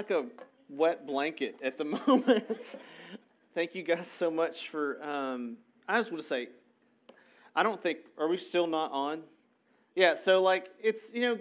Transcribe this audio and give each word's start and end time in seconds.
like 0.00 0.10
a 0.10 0.24
wet 0.70 1.06
blanket 1.06 1.56
at 1.62 1.76
the 1.76 1.84
moment. 2.06 2.76
Thank 3.54 3.74
you 3.74 3.82
guys 3.82 4.08
so 4.08 4.30
much 4.30 4.70
for. 4.70 5.02
Um, 5.04 5.58
I 5.86 5.98
just 5.98 6.10
want 6.10 6.22
to 6.22 6.26
say, 6.28 6.48
I 7.54 7.62
don't 7.62 7.82
think. 7.82 7.98
Are 8.16 8.26
we 8.26 8.38
still 8.38 8.66
not 8.66 8.92
on? 8.92 9.20
Yeah. 9.94 10.14
So 10.14 10.40
like, 10.42 10.70
it's 10.82 11.12
you 11.12 11.20
know, 11.20 11.38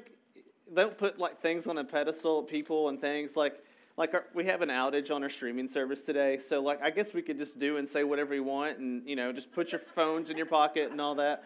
don't 0.74 0.98
put 0.98 1.20
like 1.20 1.40
things 1.42 1.68
on 1.68 1.78
a 1.78 1.86
pedestal, 1.86 2.44
people 2.44 2.90
and 2.90 3.00
things 3.00 3.36
like. 3.38 3.64
Like 3.96 4.14
our, 4.14 4.24
we 4.34 4.46
have 4.46 4.62
an 4.62 4.70
outage 4.70 5.14
on 5.14 5.24
our 5.24 5.30
streaming 5.30 5.68
service 5.68 6.06
today, 6.06 6.38
so 6.38 6.62
like 6.62 6.82
I 6.82 6.90
guess 6.90 7.14
we 7.14 7.22
could 7.22 7.38
just 7.38 7.60
do 7.60 7.76
and 7.76 7.86
say 7.86 8.06
whatever 8.06 8.34
you 8.34 8.46
want, 8.46 8.78
and 8.78 9.06
you 9.06 9.18
know 9.18 9.34
just 9.34 9.52
put 9.52 9.74
your 9.74 9.80
phones 9.80 10.30
in 10.30 10.38
your 10.38 10.46
pocket 10.46 10.90
and 10.90 11.02
all 11.02 11.16
that. 11.16 11.44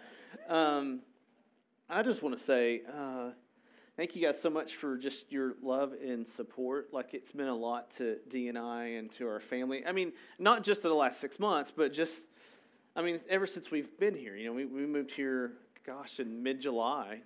Um, 0.47 0.99
I 1.89 2.03
just 2.03 2.21
want 2.21 2.37
to 2.37 2.43
say, 2.43 2.83
uh, 2.93 3.31
Thank 3.95 4.15
you 4.15 4.23
guys 4.23 4.41
so 4.41 4.49
much 4.49 4.75
for 4.75 4.97
just 4.97 5.31
your 5.31 5.53
love 5.61 5.93
and 6.03 6.27
support. 6.27 6.91
Like 6.91 7.13
it's 7.13 7.31
been 7.31 7.47
a 7.47 7.55
lot 7.55 7.91
to 7.97 8.17
Dee 8.27 8.47
and 8.47 8.57
I 8.57 8.85
and 8.85 9.11
to 9.13 9.27
our 9.27 9.39
family. 9.39 9.85
I 9.85 9.91
mean, 9.91 10.13
not 10.39 10.63
just 10.63 10.83
in 10.83 10.89
the 10.89 10.95
last 10.95 11.19
six 11.19 11.39
months, 11.39 11.69
but 11.69 11.93
just, 11.93 12.29
I 12.95 13.03
mean, 13.03 13.19
ever 13.29 13.45
since 13.45 13.69
we've 13.69 13.95
been 13.99 14.15
here. 14.15 14.35
You 14.35 14.47
know, 14.47 14.53
we, 14.53 14.65
we 14.65 14.87
moved 14.87 15.11
here, 15.11 15.51
gosh, 15.85 16.19
in 16.19 16.41
mid 16.41 16.59
July 16.59 17.21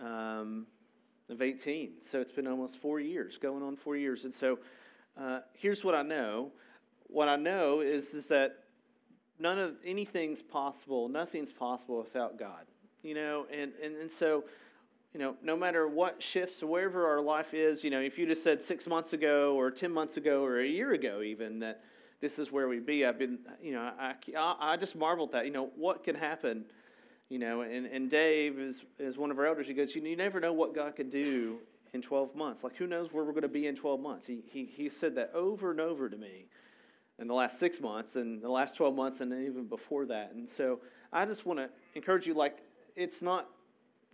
um, 0.00 0.66
of 1.28 1.40
18. 1.40 2.02
So 2.02 2.20
it's 2.20 2.32
been 2.32 2.48
almost 2.48 2.78
four 2.78 2.98
years, 2.98 3.38
going 3.38 3.62
on 3.62 3.76
four 3.76 3.94
years. 3.94 4.24
And 4.24 4.34
so 4.34 4.58
uh, 5.16 5.40
here's 5.52 5.84
what 5.84 5.94
I 5.94 6.02
know. 6.02 6.50
What 7.06 7.28
I 7.28 7.36
know 7.36 7.82
is, 7.82 8.14
is 8.14 8.26
that 8.28 8.64
none 9.38 9.60
of 9.60 9.76
anything's 9.84 10.42
possible, 10.42 11.08
nothing's 11.08 11.52
possible 11.52 11.98
without 11.98 12.36
God. 12.36 12.64
You 13.04 13.14
know, 13.14 13.46
and, 13.52 13.70
and, 13.80 13.94
and 13.96 14.10
so 14.10 14.42
you 15.14 15.20
know, 15.20 15.36
no 15.42 15.56
matter 15.56 15.86
what 15.86 16.20
shifts, 16.20 16.62
wherever 16.62 17.06
our 17.06 17.20
life 17.20 17.54
is, 17.54 17.84
you 17.84 17.90
know, 17.90 18.00
if 18.00 18.18
you 18.18 18.26
just 18.26 18.42
said 18.42 18.60
six 18.60 18.88
months 18.88 19.12
ago 19.12 19.54
or 19.54 19.70
10 19.70 19.92
months 19.92 20.16
ago 20.16 20.44
or 20.44 20.58
a 20.58 20.66
year 20.66 20.92
ago, 20.92 21.22
even 21.22 21.60
that 21.60 21.82
this 22.20 22.40
is 22.40 22.50
where 22.50 22.66
we'd 22.66 22.84
be, 22.84 23.06
I've 23.06 23.18
been, 23.18 23.38
you 23.62 23.72
know, 23.72 23.92
I, 23.96 24.14
I 24.36 24.76
just 24.76 24.96
marveled 24.96 25.30
that, 25.32 25.44
you 25.44 25.52
know, 25.52 25.70
what 25.76 26.02
can 26.02 26.16
happen, 26.16 26.64
you 27.28 27.38
know, 27.38 27.60
and, 27.60 27.86
and 27.86 28.10
Dave 28.10 28.58
is, 28.58 28.82
is 28.98 29.16
one 29.16 29.30
of 29.30 29.38
our 29.38 29.46
elders. 29.46 29.68
He 29.68 29.74
goes, 29.74 29.94
you, 29.94 30.02
you 30.02 30.16
never 30.16 30.40
know 30.40 30.52
what 30.52 30.74
God 30.74 30.96
could 30.96 31.10
do 31.10 31.58
in 31.92 32.02
12 32.02 32.34
months. 32.34 32.64
Like, 32.64 32.74
who 32.74 32.88
knows 32.88 33.12
where 33.12 33.22
we're 33.22 33.30
going 33.30 33.42
to 33.42 33.48
be 33.48 33.68
in 33.68 33.76
12 33.76 34.00
months? 34.00 34.26
He, 34.26 34.42
he, 34.46 34.64
he 34.64 34.88
said 34.88 35.14
that 35.14 35.30
over 35.32 35.70
and 35.70 35.80
over 35.80 36.08
to 36.08 36.16
me 36.16 36.46
in 37.20 37.28
the 37.28 37.34
last 37.34 37.60
six 37.60 37.80
months 37.80 38.16
and 38.16 38.42
the 38.42 38.50
last 38.50 38.74
12 38.74 38.96
months 38.96 39.20
and 39.20 39.32
even 39.32 39.66
before 39.66 40.06
that. 40.06 40.32
And 40.34 40.50
so 40.50 40.80
I 41.12 41.24
just 41.24 41.46
want 41.46 41.60
to 41.60 41.70
encourage 41.94 42.26
you, 42.26 42.34
like, 42.34 42.58
it's 42.96 43.22
not 43.22 43.48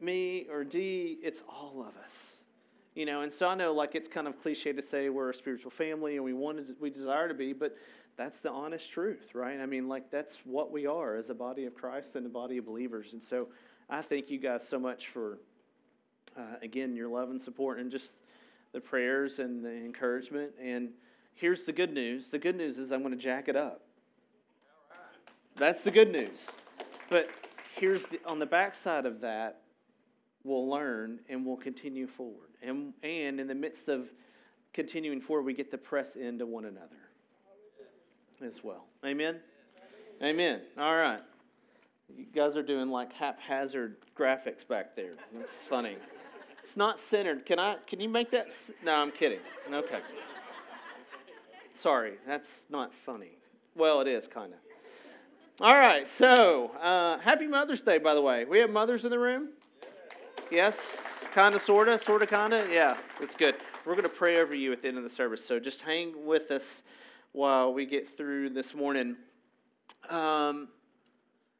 me 0.01 0.47
or 0.51 0.65
Dee, 0.65 1.19
it's 1.23 1.43
all 1.49 1.85
of 1.87 1.97
us. 2.03 2.33
You 2.95 3.07
know, 3.07 3.23
and 3.23 3.33
so 3.33 3.49
I 3.49 3.55
know 3.55 3.73
like 3.73 3.95
it's 3.95 4.09
kind 4.09 4.27
of 4.27 4.41
cliche 4.43 4.73
to 4.73 4.83
say 4.83 5.09
we're 5.09 5.31
a 5.31 5.35
spiritual 5.35 5.71
family 5.71 6.17
and 6.17 6.25
we 6.25 6.33
wanted 6.33 6.75
we 6.81 6.91
desire 6.91 7.29
to 7.29 7.35
be, 7.35 7.53
but 7.53 7.77
that's 8.17 8.43
the 8.43 8.51
honest 8.51 8.91
truth, 8.91 9.35
right? 9.35 9.61
I 9.61 9.67
mean, 9.67 9.89
like 9.89 10.11
that's 10.11 10.39
what 10.45 10.73
we 10.73 10.87
are 10.87 11.17
as 11.17 11.31
a 11.31 11.35
body 11.35 11.67
of 11.67 11.75
Christ 11.75 12.17
and 12.17 12.27
a 12.27 12.29
body 12.29 12.59
of 12.59 12.67
believers. 12.67 13.13
And 13.13 13.23
so 13.23 13.49
I 13.89 14.03
thank 14.03 14.29
you 14.29 14.39
guys 14.39 14.67
so 14.67 14.79
much 14.79 15.09
for 15.09 15.39
uh, 16.37 16.57
again 16.63 16.97
your 16.97 17.09
love 17.09 17.31
and 17.31 17.41
support 17.41 17.79
and 17.79 17.91
just 17.91 18.15
the 18.73 18.81
prayers 18.81 19.39
and 19.39 19.65
the 19.65 19.73
encouragement. 19.73 20.53
And 20.61 20.91
here's 21.35 21.65
the 21.65 21.73
good 21.73 21.93
news. 21.93 22.31
The 22.31 22.39
good 22.39 22.57
news 22.57 22.77
is 22.77 22.93
I'm 22.93 23.01
going 23.01 23.13
to 23.13 23.19
jack 23.19 23.49
it 23.49 23.57
up. 23.57 23.83
That's 25.57 25.85
the 25.85 25.91
good 25.91 26.11
news. 26.11 26.51
But 27.09 27.29
here's 27.75 28.07
the, 28.07 28.21
on 28.27 28.39
the 28.39 28.47
backside 28.47 29.07
of 29.07 29.21
that 29.21 29.63
will 30.45 30.69
learn 30.69 31.21
and 31.29 31.45
will 31.45 31.57
continue 31.57 32.07
forward. 32.07 32.49
And, 32.63 32.93
and 33.03 33.41
in 33.41 33.47
the 33.47 33.55
midst 33.55 33.89
of 33.89 34.13
continuing 34.73 35.21
forward, 35.21 35.45
we 35.45 35.55
get 35.55 35.71
to 35.71 35.79
press 35.79 36.17
into 36.17 36.47
one 36.47 36.65
another 36.65 36.97
as 38.45 38.65
well. 38.65 38.85
Amen? 39.05 39.41
Amen. 40.23 40.63
All 40.79 40.97
right. 40.97 41.21
You 42.17 42.27
guys 42.35 42.57
are 42.57 42.63
doing 42.63 42.91
like 42.91 43.13
haphazard 43.13 43.97
graphics 44.17 44.67
back 44.67 44.97
there. 44.97 45.13
That's 45.33 45.65
funny. 45.65 45.97
It's 46.59 46.77
not 46.77 46.99
centered. 46.99 47.47
Can 47.47 47.59
I? 47.59 47.77
Can 47.87 48.01
you 48.01 48.09
make 48.09 48.31
that? 48.33 48.53
No, 48.85 48.95
I'm 48.95 49.11
kidding. 49.11 49.39
Okay. 49.73 50.01
Sorry, 51.73 52.15
that's 52.27 52.67
not 52.69 52.93
funny. 52.93 53.39
Well, 53.75 54.01
it 54.01 54.09
is 54.09 54.29
kind 54.29 54.53
of. 54.53 54.59
All 55.61 55.75
right. 55.75 56.07
So, 56.07 56.71
uh, 56.83 57.19
happy 57.19 57.47
Mother's 57.47 57.81
Day, 57.81 57.99
by 57.99 58.15
the 58.15 58.21
way. 58.21 58.45
We 58.45 58.59
have 58.59 58.71
mothers 58.71 59.05
in 59.05 59.11
the 59.11 59.19
room. 59.19 59.51
Yes? 60.51 61.07
Kind 61.33 61.55
of, 61.55 61.61
sort 61.61 61.87
of, 61.87 62.01
sort 62.01 62.23
of, 62.23 62.29
kind 62.29 62.53
of? 62.53 62.69
Yeah, 62.71 62.97
it's 63.21 63.37
good. 63.37 63.55
We're 63.87 63.93
going 63.93 64.03
to 64.03 64.09
pray 64.09 64.39
over 64.39 64.53
you 64.53 64.73
at 64.73 64.83
the 64.83 64.89
end 64.89 64.97
of 64.97 65.05
the 65.05 65.09
service. 65.09 65.45
So 65.45 65.61
just 65.61 65.83
hang 65.83 66.27
with 66.27 66.51
us 66.51 66.83
while 67.31 67.73
we 67.73 67.87
get 67.87 68.09
through 68.09 68.51
this 68.51 68.75
morning. 68.75 69.17
Um, 70.09 70.69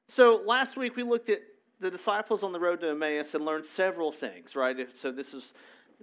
so 0.09 0.43
last 0.45 0.77
week 0.77 0.97
we 0.97 1.05
looked 1.05 1.29
at 1.29 1.41
the 1.79 1.89
disciples 1.89 2.43
on 2.43 2.53
the 2.53 2.59
road 2.59 2.81
to 2.81 2.91
Emmaus 2.91 3.35
and 3.35 3.45
learned 3.45 3.65
several 3.65 4.11
things, 4.11 4.57
right? 4.57 4.77
So 4.93 5.13
this 5.13 5.35
is 5.35 5.55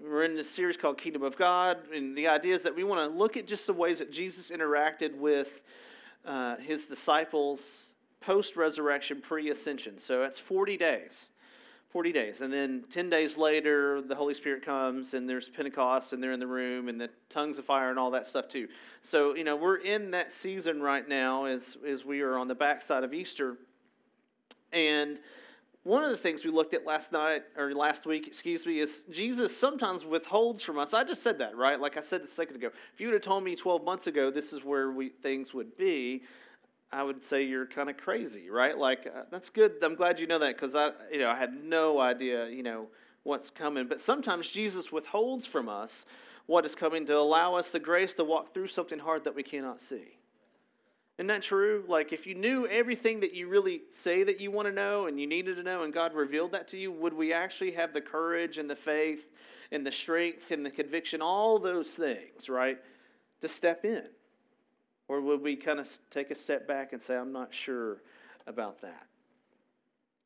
we're 0.02 0.24
in 0.24 0.36
this 0.36 0.50
series 0.50 0.78
called 0.78 0.98
Kingdom 0.98 1.24
of 1.24 1.36
God, 1.36 1.80
and 1.94 2.16
the 2.16 2.28
idea 2.28 2.54
is 2.54 2.64
that 2.64 2.76
we 2.76 2.84
want 2.84 3.12
to 3.12 3.18
look 3.18 3.36
at 3.36 3.48
just 3.48 3.66
the 3.66 3.74
ways 3.74 4.00
that 4.00 4.12
Jesus 4.12 4.52
interacted 4.52 5.16
with 5.16 5.60
uh, 6.24 6.56
his 6.58 6.88
disciples 6.88 7.92
post 8.22 8.56
resurrection, 8.56 9.22
pre 9.22 9.50
ascension. 9.50 9.98
So 9.98 10.22
that's 10.22 10.40
40 10.40 10.78
days. 10.78 11.32
40 11.90 12.12
days. 12.12 12.42
And 12.42 12.52
then 12.52 12.84
10 12.90 13.10
days 13.10 13.38
later, 13.38 14.02
the 14.02 14.16
Holy 14.16 14.34
Spirit 14.34 14.64
comes 14.64 15.14
and 15.14 15.30
there's 15.30 15.50
Pentecost 15.50 16.14
and 16.14 16.22
they're 16.22 16.34
in 16.34 16.40
the 16.40 16.48
room 16.48 16.90
and 16.90 17.00
the 17.00 17.10
tongues 17.30 17.60
of 17.60 17.66
fire 17.66 17.90
and 17.90 17.98
all 17.98 18.12
that 18.12 18.26
stuff 18.26 18.48
too. 18.48 18.68
So, 19.02 19.36
you 19.36 19.44
know, 19.44 19.56
we're 19.56 19.78
in 19.78 20.12
that 20.12 20.32
season 20.32 20.82
right 20.82 21.08
now 21.08 21.46
as, 21.46 21.78
as 21.88 22.04
we 22.04 22.22
are 22.22 22.38
on 22.38 22.48
the 22.48 22.56
backside 22.56 23.04
of 23.04 23.14
Easter. 23.14 23.58
And 24.74 25.20
one 25.84 26.04
of 26.04 26.12
the 26.12 26.18
things 26.18 26.44
we 26.44 26.52
looked 26.52 26.74
at 26.74 26.86
last 26.86 27.14
night 27.14 27.44
or 27.56 27.74
last 27.74 28.06
week, 28.06 28.28
excuse 28.28 28.66
me, 28.66 28.80
is 28.80 29.04
Jesus 29.10 29.56
sometimes 29.56 30.04
withholds 30.04 30.62
from 30.62 30.78
us. 30.78 30.94
I 30.94 31.06
just 31.06 31.24
said 31.24 31.40
that, 31.40 31.56
right? 31.56 31.80
Like 31.80 31.96
I 31.96 32.02
said 32.02 32.20
a 32.20 32.28
second 32.28 32.58
ago. 32.58 32.70
If 32.94 33.00
you 33.00 33.08
would 33.08 33.14
have 33.14 33.22
told 33.22 33.46
me 33.46 33.56
12 33.56 33.86
months 33.86 34.08
ago 34.08 34.30
this 34.30 34.52
is 34.52 34.66
where 34.66 34.92
we, 34.92 35.08
things 35.08 35.54
would 35.54 35.78
be, 35.78 36.24
I 36.92 37.04
would 37.04 37.24
say 37.24 37.44
you're 37.44 37.66
kind 37.66 37.90
of 37.90 37.98
crazy, 37.98 38.50
right? 38.50 38.78
Like 38.78 39.08
uh, 39.08 39.24
that's 39.30 39.50
good. 39.50 39.74
I'm 39.82 39.96
glad 39.96 40.20
you 40.20 40.28
know 40.28 40.40
that 40.40 40.56
because 40.56 40.74
I, 40.74 40.92
you 41.12 41.20
know, 41.20 41.30
I 41.30 41.36
had 41.36 41.54
no 41.64 42.00
idea, 42.00 42.48
you 42.48 42.64
know, 42.64 42.88
what's 43.24 43.50
coming. 43.50 43.88
But 43.88 44.00
sometimes 44.00 44.50
Jesus 44.50 44.92
withholds 44.92 45.46
from 45.46 45.68
us 45.68 46.06
what 46.46 46.66
is 46.66 46.76
coming 46.76 47.06
to 47.06 47.18
allow 47.18 47.56
us 47.56 47.72
the 47.72 47.80
grace 47.80 48.14
to 48.16 48.24
walk 48.24 48.54
through 48.54 48.68
something 48.68 49.00
hard 49.00 49.26
that 49.26 49.36
we 49.36 49.44
cannot 49.44 49.82
see. 49.82 50.18
Isn't 51.18 51.28
that 51.28 51.42
true? 51.42 51.84
Like 51.88 52.14
if 52.14 52.26
you 52.26 52.36
knew 52.36 52.68
everything 52.68 53.20
that 53.20 53.34
you 53.34 53.48
really 53.48 53.82
say 53.90 54.24
that 54.24 54.40
you 54.40 54.50
want 54.50 54.68
to 54.68 54.74
know 54.74 55.08
and 55.08 55.20
you 55.20 55.28
needed 55.28 55.56
to 55.58 55.64
know, 55.64 55.84
and 55.84 55.94
God 55.94 56.14
revealed 56.14 56.54
that 56.54 56.70
to 56.70 56.78
you, 56.78 56.92
would 56.92 57.14
we 57.14 57.34
actually 57.34 57.72
have 57.72 57.92
the 57.92 58.02
courage 58.02 58.58
and 58.58 58.70
the 58.70 58.76
faith 58.76 59.26
and 59.72 59.86
the 59.86 59.92
strength 59.92 60.52
and 60.52 60.66
the 60.66 60.70
conviction, 60.70 61.22
all 61.22 61.60
those 61.60 61.96
things, 61.96 62.48
right, 62.50 62.78
to 63.42 63.48
step 63.48 63.84
in? 63.84 64.06
Or 65.08 65.22
would 65.22 65.42
we 65.42 65.56
kind 65.56 65.80
of 65.80 65.88
take 66.10 66.32
a 66.32 66.36
step 66.36 66.68
back 66.68 66.94
and 66.94 67.02
say, 67.02 67.16
I'm 67.16 67.32
not 67.32 67.54
sure 67.54 68.02
about 68.46 68.82
that? 68.82 69.08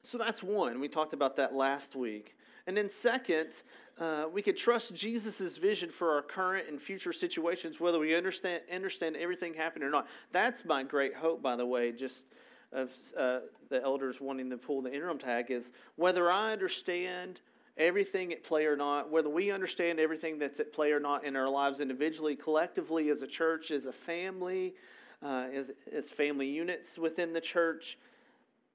So 0.01 0.17
that's 0.17 0.41
one. 0.41 0.79
We 0.79 0.87
talked 0.87 1.13
about 1.13 1.35
that 1.35 1.53
last 1.53 1.95
week. 1.95 2.35
And 2.67 2.75
then, 2.75 2.89
second, 2.89 3.63
uh, 3.99 4.25
we 4.31 4.41
could 4.41 4.57
trust 4.57 4.95
Jesus' 4.95 5.57
vision 5.57 5.89
for 5.89 6.15
our 6.15 6.21
current 6.21 6.67
and 6.67 6.81
future 6.81 7.13
situations, 7.13 7.79
whether 7.79 7.99
we 7.99 8.15
understand, 8.15 8.61
understand 8.73 9.15
everything 9.15 9.53
happening 9.53 9.87
or 9.87 9.91
not. 9.91 10.07
That's 10.31 10.65
my 10.65 10.83
great 10.83 11.15
hope, 11.15 11.41
by 11.41 11.55
the 11.55 11.65
way, 11.65 11.91
just 11.91 12.25
of 12.71 12.91
uh, 13.17 13.39
the 13.69 13.83
elders 13.83 14.21
wanting 14.21 14.49
to 14.49 14.57
pull 14.57 14.81
the 14.81 14.93
interim 14.93 15.17
tag, 15.17 15.51
is 15.51 15.71
whether 15.97 16.31
I 16.31 16.51
understand 16.51 17.41
everything 17.81 18.31
at 18.31 18.43
play 18.43 18.65
or 18.65 18.75
not, 18.75 19.11
whether 19.11 19.29
we 19.29 19.51
understand 19.51 19.99
everything 19.99 20.37
that's 20.37 20.59
at 20.59 20.71
play 20.71 20.91
or 20.91 20.99
not 20.99 21.25
in 21.25 21.35
our 21.35 21.49
lives 21.49 21.79
individually, 21.79 22.35
collectively, 22.35 23.09
as 23.09 23.21
a 23.21 23.27
church, 23.27 23.71
as 23.71 23.87
a 23.87 23.91
family, 23.91 24.75
uh, 25.23 25.47
as, 25.53 25.71
as 25.91 26.09
family 26.09 26.47
units 26.47 26.97
within 26.97 27.33
the 27.33 27.41
church, 27.41 27.97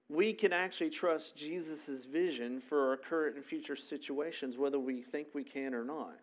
we 0.09 0.33
can 0.33 0.53
actually 0.53 0.91
trust 0.91 1.37
Jesus' 1.37 2.05
vision 2.05 2.61
for 2.61 2.91
our 2.91 2.97
current 2.97 3.37
and 3.37 3.45
future 3.45 3.77
situations, 3.77 4.57
whether 4.57 4.79
we 4.79 5.03
think 5.03 5.29
we 5.33 5.43
can 5.43 5.75
or 5.75 5.85
not, 5.85 6.19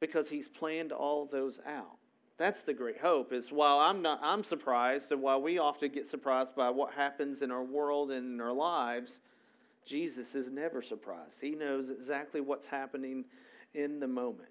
because 0.00 0.28
he's 0.28 0.48
planned 0.48 0.92
all 0.92 1.26
those 1.26 1.60
out. 1.66 1.98
That's 2.38 2.62
the 2.62 2.72
great 2.72 2.98
hope. 2.98 3.32
Is 3.32 3.50
while 3.50 3.78
I'm 3.78 4.00
not, 4.00 4.20
I'm 4.22 4.44
surprised, 4.44 5.10
and 5.12 5.20
while 5.20 5.42
we 5.42 5.58
often 5.58 5.90
get 5.90 6.06
surprised 6.06 6.54
by 6.54 6.70
what 6.70 6.94
happens 6.94 7.42
in 7.42 7.50
our 7.50 7.64
world 7.64 8.10
and 8.10 8.34
in 8.34 8.40
our 8.40 8.52
lives, 8.52 9.20
Jesus 9.88 10.34
is 10.34 10.50
never 10.50 10.82
surprised. 10.82 11.40
He 11.40 11.50
knows 11.50 11.90
exactly 11.90 12.40
what's 12.40 12.66
happening 12.66 13.24
in 13.74 14.00
the 14.00 14.06
moment. 14.06 14.50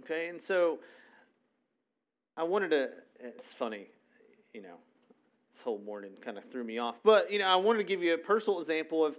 Okay, 0.00 0.28
and 0.28 0.40
so 0.40 0.80
I 2.36 2.42
wanted 2.42 2.70
to, 2.70 2.90
it's 3.18 3.52
funny, 3.52 3.86
you 4.52 4.62
know, 4.62 4.76
this 5.52 5.62
whole 5.62 5.78
morning 5.78 6.12
kind 6.20 6.38
of 6.38 6.44
threw 6.44 6.64
me 6.64 6.78
off. 6.78 6.96
But, 7.02 7.32
you 7.32 7.38
know, 7.38 7.46
I 7.46 7.56
wanted 7.56 7.78
to 7.78 7.84
give 7.84 8.02
you 8.02 8.14
a 8.14 8.18
personal 8.18 8.60
example 8.60 9.04
of 9.04 9.18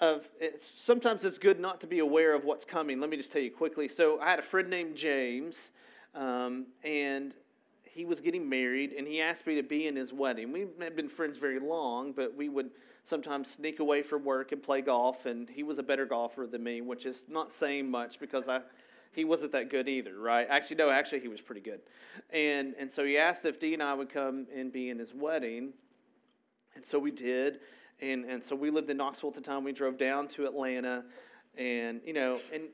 of 0.00 0.28
it's, 0.38 0.64
sometimes 0.64 1.24
it's 1.24 1.38
good 1.38 1.58
not 1.58 1.80
to 1.80 1.86
be 1.86 1.98
aware 1.98 2.32
of 2.34 2.44
what's 2.44 2.64
coming. 2.64 3.00
Let 3.00 3.10
me 3.10 3.16
just 3.16 3.32
tell 3.32 3.42
you 3.42 3.50
quickly. 3.50 3.88
So 3.88 4.20
I 4.20 4.30
had 4.30 4.38
a 4.38 4.42
friend 4.42 4.70
named 4.70 4.96
James, 4.96 5.72
um, 6.14 6.66
and 6.84 7.34
he 7.84 8.04
was 8.04 8.20
getting 8.20 8.48
married, 8.48 8.92
and 8.92 9.08
he 9.08 9.20
asked 9.20 9.44
me 9.44 9.56
to 9.56 9.62
be 9.64 9.88
in 9.88 9.96
his 9.96 10.12
wedding. 10.12 10.52
We 10.52 10.66
had 10.80 10.94
been 10.94 11.08
friends 11.08 11.36
very 11.36 11.58
long, 11.58 12.12
but 12.12 12.36
we 12.36 12.48
would 12.48 12.70
sometimes 13.08 13.50
sneak 13.50 13.80
away 13.80 14.02
from 14.02 14.24
work 14.24 14.52
and 14.52 14.62
play 14.62 14.80
golf, 14.80 15.26
and 15.26 15.48
he 15.48 15.62
was 15.62 15.78
a 15.78 15.82
better 15.82 16.04
golfer 16.04 16.46
than 16.46 16.62
me, 16.62 16.80
which 16.80 17.06
is 17.06 17.24
not 17.28 17.50
saying 17.50 17.90
much 17.90 18.20
because 18.20 18.48
I 18.48 18.60
he 19.14 19.24
wasn't 19.24 19.52
that 19.52 19.70
good 19.70 19.88
either, 19.88 20.18
right? 20.18 20.46
Actually, 20.48 20.76
no, 20.76 20.90
actually 20.90 21.20
he 21.20 21.28
was 21.28 21.40
pretty 21.40 21.60
good. 21.60 21.80
And 22.30 22.74
and 22.78 22.90
so 22.92 23.04
he 23.04 23.18
asked 23.18 23.44
if 23.44 23.58
Dee 23.58 23.74
and 23.74 23.82
I 23.82 23.94
would 23.94 24.10
come 24.10 24.46
and 24.54 24.72
be 24.72 24.90
in 24.90 24.98
his 24.98 25.14
wedding. 25.14 25.72
And 26.74 26.84
so 26.84 26.98
we 26.98 27.10
did. 27.10 27.60
And 28.00 28.24
and 28.26 28.44
so 28.44 28.54
we 28.54 28.70
lived 28.70 28.90
in 28.90 28.98
Knoxville 28.98 29.30
at 29.30 29.34
the 29.34 29.40
time. 29.40 29.64
We 29.64 29.72
drove 29.72 29.98
down 29.98 30.28
to 30.28 30.46
Atlanta 30.46 31.04
and 31.56 32.00
you 32.04 32.12
know, 32.12 32.40
and 32.52 32.64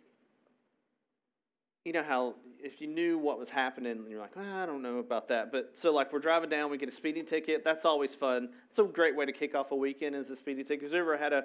you 1.85 1.93
know 1.93 2.03
how 2.03 2.35
if 2.59 2.81
you 2.81 2.87
knew 2.87 3.19
what 3.19 3.39
was 3.39 3.51
happening, 3.51 4.07
you're 4.09 4.21
like, 4.21 4.37
I 4.39 4.65
don't 4.65 4.81
know 4.81 4.99
about 4.99 5.29
that. 5.29 5.53
But 5.53 5.77
so 5.77 5.93
like 5.93 6.13
we're 6.13 6.19
driving 6.19 6.49
down, 6.49 6.71
we 6.71 6.79
get 6.79 6.89
a 6.89 6.93
speeding 6.93 7.27
ticket. 7.27 7.63
That's 7.63 7.85
always 7.85 8.15
fun. 8.15 8.49
It's 8.71 8.79
a 8.79 8.85
great 8.85 9.15
way 9.15 9.27
to 9.27 9.33
kick 9.33 9.55
off 9.55 9.71
a 9.71 9.77
weekend 9.77 10.17
is 10.17 10.31
a 10.31 10.37
speeding 10.37 10.65
ticket. 10.65 10.85
Has 10.85 10.95
ever 10.95 11.17
had 11.17 11.35
a, 11.35 11.45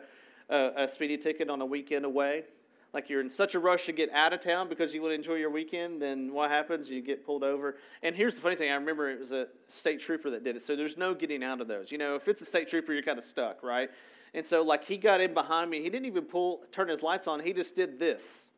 a, 0.50 0.72
a 0.84 0.90
speeding 0.90 1.20
ticket 1.20 1.50
on 1.50 1.62
a 1.62 1.66
weekend 1.66 2.06
away? 2.06 2.46
like 2.94 3.10
you're 3.10 3.22
in 3.22 3.30
such 3.30 3.56
a 3.56 3.60
rush 3.60 3.86
to 3.86 3.92
get 3.92 4.12
out 4.12 4.34
of 4.34 4.40
town 4.40 4.68
because 4.68 4.94
you 4.94 5.02
want 5.02 5.12
to 5.12 5.16
enjoy 5.16 5.36
your 5.36 5.52
weekend, 5.52 6.02
then 6.02 6.34
what 6.34 6.50
happens? 6.50 6.90
You 6.90 7.02
get 7.02 7.26
pulled 7.26 7.44
over. 7.44 7.78
And 8.02 8.16
here's 8.16 8.36
the 8.36 8.42
funny 8.42 8.56
thing 8.56 8.72
I 8.72 8.76
remember 8.76 9.10
it 9.10 9.20
was 9.20 9.32
a 9.32 9.48
state 9.68 10.00
trooper 10.00 10.30
that 10.32 10.44
did 10.44 10.56
it. 10.56 10.62
So 10.62 10.76
there's 10.76 10.98
no 10.98 11.14
getting 11.14 11.44
out 11.44 11.62
of 11.62 11.68
those. 11.68 11.92
You 11.92 11.98
know, 11.98 12.16
if 12.16 12.28
it's 12.28 12.42
a 12.42 12.46
state 12.46 12.68
trooper, 12.68 12.94
you're 12.94 13.04
kind 13.04 13.20
of 13.20 13.24
stuck, 13.24 13.62
right? 13.64 13.90
And 14.34 14.46
so, 14.46 14.62
like, 14.64 14.84
he 14.84 14.98
got 14.98 15.22
in 15.22 15.34
behind 15.34 15.70
me. 15.70 15.82
He 15.82 15.90
didn't 15.90 16.06
even 16.06 16.24
pull, 16.24 16.62
turn 16.72 16.88
his 16.88 17.02
lights 17.02 17.28
on. 17.28 17.40
He 17.40 17.54
just 17.54 17.76
did 17.76 18.00
this, 18.00 18.49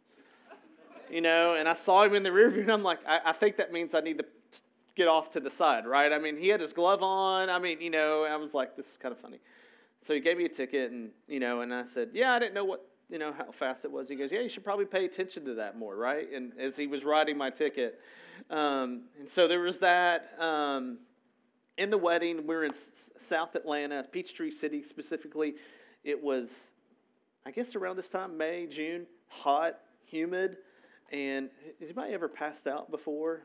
you 1.11 1.21
know. 1.21 1.55
And 1.55 1.67
I 1.67 1.73
saw 1.73 2.03
him 2.03 2.15
in 2.15 2.23
the 2.23 2.31
rear 2.31 2.49
view, 2.49 2.61
and 2.61 2.71
I'm 2.71 2.83
like, 2.83 2.99
I, 3.07 3.19
I 3.25 3.31
think 3.33 3.57
that 3.57 3.71
means 3.71 3.93
I 3.93 4.01
need 4.01 4.17
to 4.17 4.25
get 4.95 5.07
off 5.07 5.29
to 5.31 5.39
the 5.39 5.49
side, 5.49 5.85
right? 5.85 6.11
I 6.11 6.19
mean, 6.19 6.37
he 6.37 6.49
had 6.49 6.61
his 6.61 6.73
glove 6.73 7.01
on. 7.01 7.49
I 7.49 7.59
mean, 7.59 7.81
you 7.81 7.89
know, 7.89 8.23
I 8.23 8.35
was 8.35 8.53
like, 8.53 8.75
this 8.75 8.91
is 8.91 8.97
kind 8.97 9.13
of 9.13 9.19
funny. 9.19 9.39
So 10.01 10.13
he 10.13 10.19
gave 10.19 10.37
me 10.37 10.45
a 10.45 10.49
ticket, 10.49 10.91
and 10.91 11.11
you 11.27 11.39
know, 11.39 11.61
and 11.61 11.73
I 11.73 11.85
said, 11.85 12.09
yeah, 12.13 12.33
I 12.33 12.39
didn't 12.39 12.53
know 12.53 12.65
what 12.65 12.85
you 13.09 13.19
know 13.19 13.33
how 13.33 13.51
fast 13.51 13.85
it 13.85 13.91
was. 13.91 14.09
He 14.09 14.15
goes, 14.15 14.31
yeah, 14.31 14.39
you 14.39 14.49
should 14.49 14.63
probably 14.63 14.85
pay 14.85 15.05
attention 15.05 15.45
to 15.45 15.53
that 15.55 15.77
more, 15.77 15.95
right? 15.95 16.31
And 16.31 16.53
as 16.59 16.77
he 16.77 16.87
was 16.87 17.03
writing 17.03 17.37
my 17.37 17.49
ticket, 17.49 17.99
um, 18.49 19.03
and 19.19 19.29
so 19.29 19.47
there 19.47 19.59
was 19.59 19.79
that. 19.79 20.33
Um, 20.39 20.99
in 21.77 21.89
the 21.89 21.97
wedding, 21.97 22.45
we're 22.45 22.63
in 22.63 22.71
S- 22.71 23.09
South 23.17 23.55
Atlanta, 23.55 24.05
Peachtree 24.11 24.51
City 24.51 24.83
specifically. 24.83 25.55
It 26.03 26.21
was, 26.21 26.69
I 27.45 27.51
guess, 27.51 27.75
around 27.75 27.95
this 27.95 28.09
time, 28.09 28.37
May, 28.37 28.67
June, 28.67 29.07
hot, 29.27 29.79
humid. 30.05 30.57
And 31.11 31.49
has 31.79 31.89
anybody 31.89 32.13
ever 32.13 32.27
passed 32.27 32.67
out 32.67 32.89
before 32.89 33.41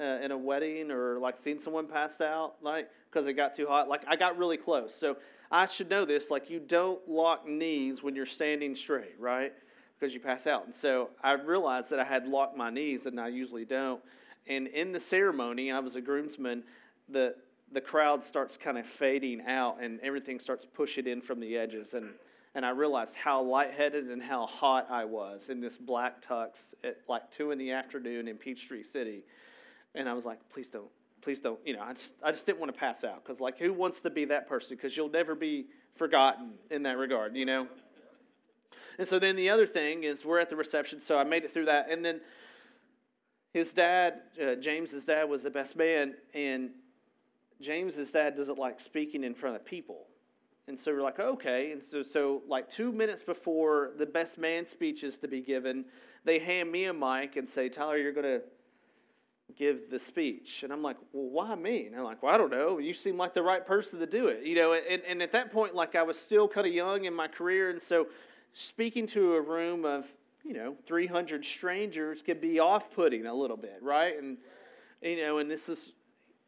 uh, 0.00 0.18
in 0.22 0.30
a 0.30 0.38
wedding 0.38 0.90
or 0.90 1.18
like 1.18 1.36
seen 1.36 1.58
someone 1.58 1.86
pass 1.86 2.20
out, 2.20 2.54
like 2.62 2.88
because 3.10 3.26
it 3.26 3.34
got 3.34 3.54
too 3.54 3.66
hot? 3.66 3.88
Like 3.88 4.02
I 4.06 4.16
got 4.16 4.38
really 4.38 4.56
close, 4.56 4.94
so 4.94 5.16
I 5.52 5.66
should 5.66 5.90
know 5.90 6.06
this. 6.06 6.30
Like, 6.30 6.48
you 6.48 6.58
don't 6.58 7.06
lock 7.06 7.46
knees 7.46 8.02
when 8.02 8.16
you're 8.16 8.24
standing 8.24 8.74
straight, 8.74 9.14
right? 9.18 9.52
Because 10.00 10.14
you 10.14 10.20
pass 10.20 10.46
out. 10.46 10.64
And 10.64 10.74
so 10.74 11.10
I 11.22 11.32
realized 11.32 11.90
that 11.90 12.00
I 12.00 12.04
had 12.04 12.26
locked 12.26 12.56
my 12.56 12.70
knees, 12.70 13.04
and 13.04 13.20
I 13.20 13.28
usually 13.28 13.66
don't. 13.66 14.00
And 14.46 14.66
in 14.68 14.92
the 14.92 14.98
ceremony, 14.98 15.70
I 15.70 15.78
was 15.78 15.94
a 15.94 16.00
groomsman. 16.00 16.64
The 17.08 17.36
the 17.70 17.80
crowd 17.80 18.22
starts 18.22 18.56
kind 18.58 18.76
of 18.76 18.86
fading 18.86 19.42
out, 19.46 19.78
and 19.80 20.00
everything 20.00 20.38
starts 20.38 20.64
pushing 20.66 21.06
in 21.06 21.20
from 21.20 21.40
the 21.40 21.56
edges. 21.56 21.94
And 21.94 22.10
and 22.54 22.66
I 22.66 22.70
realized 22.70 23.16
how 23.16 23.42
lightheaded 23.42 24.08
and 24.08 24.22
how 24.22 24.46
hot 24.46 24.88
I 24.90 25.04
was 25.04 25.48
in 25.48 25.60
this 25.60 25.78
black 25.78 26.20
tux 26.20 26.74
at 26.84 26.98
like 27.08 27.30
two 27.30 27.50
in 27.50 27.58
the 27.58 27.70
afternoon 27.70 28.28
in 28.28 28.36
Peachtree 28.36 28.82
City. 28.82 29.24
And 29.94 30.08
I 30.08 30.12
was 30.12 30.26
like, 30.26 30.38
please 30.50 30.68
don't, 30.68 30.90
please 31.22 31.40
don't, 31.40 31.58
you 31.64 31.74
know, 31.74 31.82
I 31.82 31.92
just, 31.92 32.14
I 32.22 32.30
just 32.30 32.44
didn't 32.44 32.60
want 32.60 32.72
to 32.72 32.78
pass 32.78 33.04
out 33.04 33.22
because, 33.22 33.40
like, 33.40 33.58
who 33.58 33.72
wants 33.72 34.02
to 34.02 34.10
be 34.10 34.26
that 34.26 34.48
person? 34.48 34.76
Because 34.76 34.96
you'll 34.96 35.10
never 35.10 35.34
be 35.34 35.66
forgotten 35.94 36.52
in 36.70 36.82
that 36.84 36.98
regard, 36.98 37.36
you 37.36 37.46
know? 37.46 37.66
And 38.98 39.08
so 39.08 39.18
then 39.18 39.36
the 39.36 39.48
other 39.48 39.66
thing 39.66 40.04
is 40.04 40.24
we're 40.24 40.38
at 40.38 40.50
the 40.50 40.56
reception, 40.56 41.00
so 41.00 41.18
I 41.18 41.24
made 41.24 41.44
it 41.44 41.52
through 41.52 41.66
that. 41.66 41.90
And 41.90 42.04
then 42.04 42.20
his 43.52 43.72
dad, 43.72 44.20
uh, 44.42 44.54
James's 44.56 45.04
dad, 45.04 45.28
was 45.28 45.42
the 45.42 45.50
best 45.50 45.76
man, 45.76 46.14
and 46.34 46.70
James's 47.60 48.12
dad 48.12 48.34
doesn't 48.34 48.58
like 48.58 48.80
speaking 48.80 49.24
in 49.24 49.34
front 49.34 49.56
of 49.56 49.64
people. 49.64 50.06
And 50.72 50.80
so 50.80 50.90
we're 50.90 51.02
like, 51.02 51.20
okay. 51.20 51.72
And 51.72 51.84
so, 51.84 52.02
so 52.02 52.40
like 52.48 52.66
two 52.66 52.92
minutes 52.92 53.22
before 53.22 53.90
the 53.98 54.06
best 54.06 54.38
man 54.38 54.64
speech 54.64 55.04
is 55.04 55.18
to 55.18 55.28
be 55.28 55.42
given, 55.42 55.84
they 56.24 56.38
hand 56.38 56.72
me 56.72 56.86
a 56.86 56.94
mic 56.94 57.36
and 57.36 57.46
say, 57.46 57.68
Tyler, 57.68 57.98
you're 57.98 58.14
going 58.14 58.24
to 58.24 58.40
give 59.54 59.90
the 59.90 59.98
speech. 59.98 60.62
And 60.62 60.72
I'm 60.72 60.82
like, 60.82 60.96
well, 61.12 61.28
why 61.28 61.54
me? 61.56 61.88
And 61.88 61.94
I'm 61.94 62.04
like, 62.04 62.22
well, 62.22 62.34
I 62.34 62.38
don't 62.38 62.50
know. 62.50 62.78
You 62.78 62.94
seem 62.94 63.18
like 63.18 63.34
the 63.34 63.42
right 63.42 63.66
person 63.66 63.98
to 63.98 64.06
do 64.06 64.28
it. 64.28 64.46
You 64.46 64.54
know, 64.54 64.72
and, 64.72 65.02
and 65.06 65.22
at 65.22 65.32
that 65.32 65.52
point, 65.52 65.74
like 65.74 65.94
I 65.94 66.04
was 66.04 66.18
still 66.18 66.48
kind 66.48 66.66
of 66.66 66.72
young 66.72 67.04
in 67.04 67.12
my 67.12 67.28
career. 67.28 67.68
And 67.68 67.82
so 67.82 68.06
speaking 68.54 69.06
to 69.08 69.34
a 69.34 69.42
room 69.42 69.84
of, 69.84 70.06
you 70.42 70.54
know, 70.54 70.74
300 70.86 71.44
strangers 71.44 72.22
could 72.22 72.40
be 72.40 72.60
off 72.60 72.90
putting 72.90 73.26
a 73.26 73.34
little 73.34 73.58
bit, 73.58 73.76
right? 73.82 74.18
And, 74.18 74.38
you 75.02 75.18
know, 75.18 75.36
and 75.36 75.50
this 75.50 75.68
is, 75.68 75.92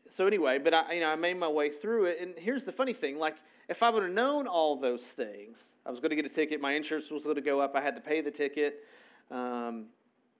so 0.09 0.27
anyway, 0.27 0.59
but 0.59 0.73
I, 0.73 0.95
you 0.95 1.01
know, 1.03 1.11
I 1.11 1.17
made 1.17 1.37
my 1.37 1.49
way 1.49 1.69
through 1.69 2.07
it. 2.07 2.21
And 2.23 2.33
here's 2.39 2.65
the 2.65 2.73
funny 2.73 2.95
thing 2.95 3.19
like, 3.19 3.37
if 3.69 3.83
I 3.83 3.91
would 3.91 4.03
have 4.03 4.13
known 4.13 4.47
all 4.47 4.77
those 4.77 5.09
things, 5.09 5.73
I 5.87 5.91
was 5.91 6.01
going 6.01 6.11
to 6.11 6.17
get 6.17 6.27
a 6.27 6.29
ticket, 6.29 6.61
my 6.61 6.73
insurance 6.73 7.11
was 7.11 7.25
going 7.25 7.37
to 7.37 7.43
go 7.43 7.61
up, 7.61 7.75
I 7.75 7.81
had 7.81 7.95
to 7.97 8.03
pay 8.03 8.21
the 8.21 8.31
ticket. 8.31 8.85
Um, 9.31 9.87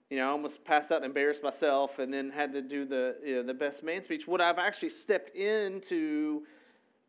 you 0.09 0.17
know, 0.17 0.27
I 0.27 0.29
almost 0.29 0.63
passed 0.63 0.91
out 0.91 0.97
and 0.97 1.05
embarrassed 1.05 1.41
myself 1.41 1.97
and 1.97 2.13
then 2.13 2.29
had 2.29 2.53
to 2.53 2.61
do 2.61 2.85
the, 2.85 3.15
you 3.25 3.35
know, 3.35 3.43
the 3.43 3.53
best 3.53 3.83
man 3.83 4.03
speech. 4.03 4.27
Would 4.27 4.41
I've 4.41 4.59
actually 4.59 4.91
stepped 4.91 5.35
into 5.35 6.43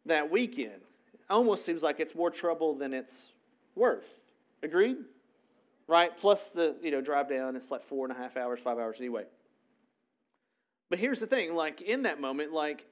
that 0.07 0.31
weekend? 0.31 0.81
Almost 1.29 1.65
seems 1.65 1.83
like 1.83 2.01
it's 2.01 2.15
more 2.15 2.31
trouble 2.31 2.75
than 2.75 2.95
it's 2.95 3.33
worth. 3.75 4.09
Agreed? 4.63 4.97
Right? 5.87 6.17
Plus 6.19 6.51
the, 6.51 6.77
you 6.83 6.91
know, 6.91 7.03
drive 7.03 7.29
down, 7.29 7.55
it's 7.57 7.71
like 7.71 7.83
four 7.83 8.07
and 8.07 8.17
a 8.17 8.19
half 8.19 8.37
hours, 8.37 8.61
five 8.61 8.79
hours 8.79 8.97
anyway. 8.99 9.25
But 10.89 10.99
here's 10.99 11.21
the 11.21 11.27
thing, 11.27 11.55
like 11.55 11.83
in 11.83 12.05
that 12.05 12.21
moment, 12.21 12.53
like 12.53 12.87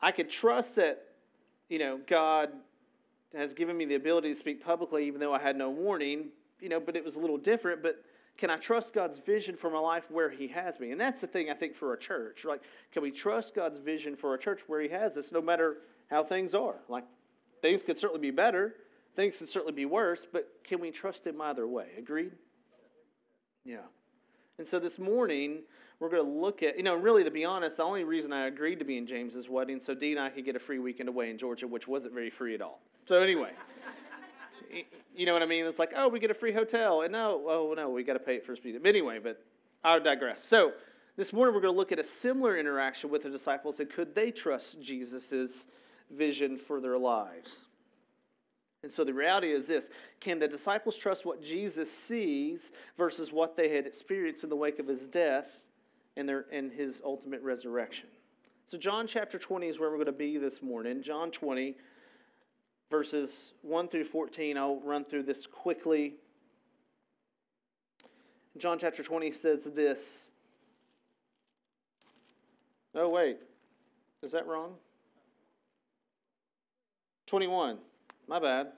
I 0.00 0.12
could 0.12 0.30
trust 0.30 0.76
that, 0.76 1.02
you 1.68 1.78
know, 1.78 2.00
God 2.06 2.50
has 3.34 3.52
given 3.52 3.76
me 3.76 3.84
the 3.84 3.94
ability 3.94 4.28
to 4.28 4.34
speak 4.34 4.64
publicly 4.64 5.06
even 5.06 5.20
though 5.20 5.32
I 5.32 5.38
had 5.38 5.56
no 5.56 5.70
warning, 5.70 6.28
you 6.60 6.68
know, 6.68 6.80
but 6.80 6.96
it 6.96 7.04
was 7.04 7.16
a 7.16 7.20
little 7.20 7.38
different. 7.38 7.82
But 7.82 8.04
can 8.36 8.50
I 8.50 8.56
trust 8.56 8.94
God's 8.94 9.18
vision 9.18 9.56
for 9.56 9.70
my 9.70 9.78
life 9.78 10.10
where 10.10 10.30
He 10.30 10.48
has 10.48 10.80
me? 10.80 10.90
And 10.90 11.00
that's 11.00 11.20
the 11.20 11.26
thing 11.26 11.50
I 11.50 11.54
think 11.54 11.74
for 11.74 11.92
a 11.92 11.98
church. 11.98 12.44
Like, 12.44 12.62
can 12.92 13.02
we 13.02 13.10
trust 13.10 13.54
God's 13.54 13.78
vision 13.78 14.16
for 14.16 14.34
a 14.34 14.38
church 14.38 14.62
where 14.66 14.80
He 14.80 14.88
has 14.88 15.16
us, 15.16 15.32
no 15.32 15.40
matter 15.40 15.78
how 16.10 16.24
things 16.24 16.54
are? 16.54 16.76
Like, 16.88 17.04
things 17.62 17.82
could 17.82 17.96
certainly 17.96 18.20
be 18.20 18.30
better, 18.30 18.74
things 19.14 19.38
could 19.38 19.48
certainly 19.48 19.74
be 19.74 19.86
worse, 19.86 20.26
but 20.30 20.48
can 20.64 20.80
we 20.80 20.90
trust 20.90 21.26
Him 21.26 21.40
either 21.40 21.66
way? 21.66 21.88
Agreed? 21.96 22.32
Yeah. 23.64 23.78
And 24.58 24.66
so 24.66 24.78
this 24.78 25.00
morning, 25.00 25.62
we're 25.98 26.08
going 26.08 26.24
to 26.24 26.30
look 26.30 26.62
at, 26.62 26.76
you 26.76 26.84
know, 26.84 26.94
really 26.94 27.24
to 27.24 27.30
be 27.30 27.44
honest, 27.44 27.78
the 27.78 27.82
only 27.82 28.04
reason 28.04 28.32
I 28.32 28.46
agreed 28.46 28.78
to 28.78 28.84
be 28.84 28.96
in 28.96 29.06
James's 29.06 29.48
wedding 29.48 29.80
so 29.80 29.94
Dee 29.94 30.12
and 30.12 30.20
I 30.20 30.28
could 30.28 30.44
get 30.44 30.54
a 30.54 30.60
free 30.60 30.78
weekend 30.78 31.08
away 31.08 31.30
in 31.30 31.38
Georgia, 31.38 31.66
which 31.66 31.88
wasn't 31.88 32.14
very 32.14 32.30
free 32.30 32.54
at 32.54 32.62
all. 32.62 32.80
So 33.04 33.20
anyway. 33.20 33.50
You 35.16 35.26
know 35.26 35.32
what 35.32 35.42
I 35.42 35.46
mean? 35.46 35.66
It's 35.66 35.78
like, 35.78 35.92
oh, 35.96 36.08
we 36.08 36.20
get 36.20 36.30
a 36.30 36.34
free 36.34 36.52
hotel. 36.52 37.02
And 37.02 37.12
no, 37.12 37.42
oh, 37.46 37.74
no, 37.76 37.90
we 37.90 38.04
got 38.04 38.12
to 38.14 38.18
pay 38.20 38.36
it 38.36 38.46
for 38.46 38.54
speed. 38.54 38.76
But 38.80 38.88
anyway, 38.88 39.18
but 39.18 39.42
I 39.82 39.98
digress. 39.98 40.42
So 40.42 40.72
this 41.16 41.32
morning 41.32 41.52
we're 41.52 41.60
going 41.60 41.74
to 41.74 41.78
look 41.78 41.90
at 41.90 41.98
a 41.98 42.04
similar 42.04 42.56
interaction 42.56 43.10
with 43.10 43.24
the 43.24 43.30
disciples 43.30 43.80
and 43.80 43.90
could 43.90 44.14
they 44.14 44.30
trust 44.30 44.80
Jesus' 44.80 45.66
vision 46.10 46.56
for 46.56 46.80
their 46.80 46.98
lives? 46.98 47.66
And 48.84 48.92
so 48.92 49.02
the 49.02 49.14
reality 49.14 49.50
is 49.50 49.66
this 49.66 49.88
can 50.20 50.38
the 50.38 50.46
disciples 50.46 50.94
trust 50.94 51.24
what 51.24 51.42
Jesus 51.42 51.90
sees 51.90 52.70
versus 52.98 53.32
what 53.32 53.56
they 53.56 53.70
had 53.70 53.86
experienced 53.86 54.44
in 54.44 54.50
the 54.50 54.56
wake 54.56 54.78
of 54.78 54.86
his 54.86 55.08
death 55.08 55.58
and, 56.18 56.28
their, 56.28 56.44
and 56.52 56.70
his 56.70 57.00
ultimate 57.02 57.40
resurrection? 57.40 58.08
So, 58.66 58.76
John 58.76 59.06
chapter 59.06 59.38
20 59.38 59.68
is 59.68 59.80
where 59.80 59.88
we're 59.88 59.96
going 59.96 60.06
to 60.06 60.12
be 60.12 60.36
this 60.36 60.62
morning. 60.62 61.02
John 61.02 61.30
20, 61.30 61.76
verses 62.90 63.54
1 63.62 63.88
through 63.88 64.04
14. 64.04 64.58
I'll 64.58 64.80
run 64.80 65.06
through 65.06 65.22
this 65.22 65.46
quickly. 65.46 66.16
John 68.58 68.78
chapter 68.78 69.02
20 69.02 69.32
says 69.32 69.64
this. 69.74 70.28
Oh, 72.94 73.08
wait. 73.08 73.38
Is 74.22 74.32
that 74.32 74.46
wrong? 74.46 74.74
21. 77.26 77.78
My 78.26 78.38
bad. 78.38 78.68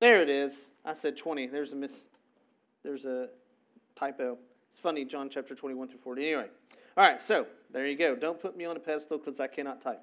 There 0.00 0.22
it 0.22 0.28
is. 0.28 0.70
I 0.84 0.92
said 0.92 1.16
20. 1.16 1.46
There's 1.46 1.72
a 1.72 1.76
miss. 1.76 2.08
There's 2.82 3.04
a 3.04 3.28
typo. 3.94 4.38
It's 4.70 4.80
funny, 4.80 5.04
John 5.04 5.28
chapter 5.28 5.54
21 5.54 5.88
through 5.88 5.98
40. 5.98 6.24
Anyway. 6.24 6.48
All 6.96 7.04
right, 7.04 7.20
so 7.20 7.46
there 7.72 7.86
you 7.86 7.96
go. 7.96 8.16
Don't 8.16 8.40
put 8.40 8.56
me 8.56 8.64
on 8.64 8.76
a 8.76 8.80
pedestal 8.80 9.18
because 9.18 9.40
I 9.40 9.46
cannot 9.46 9.80
type. 9.80 10.00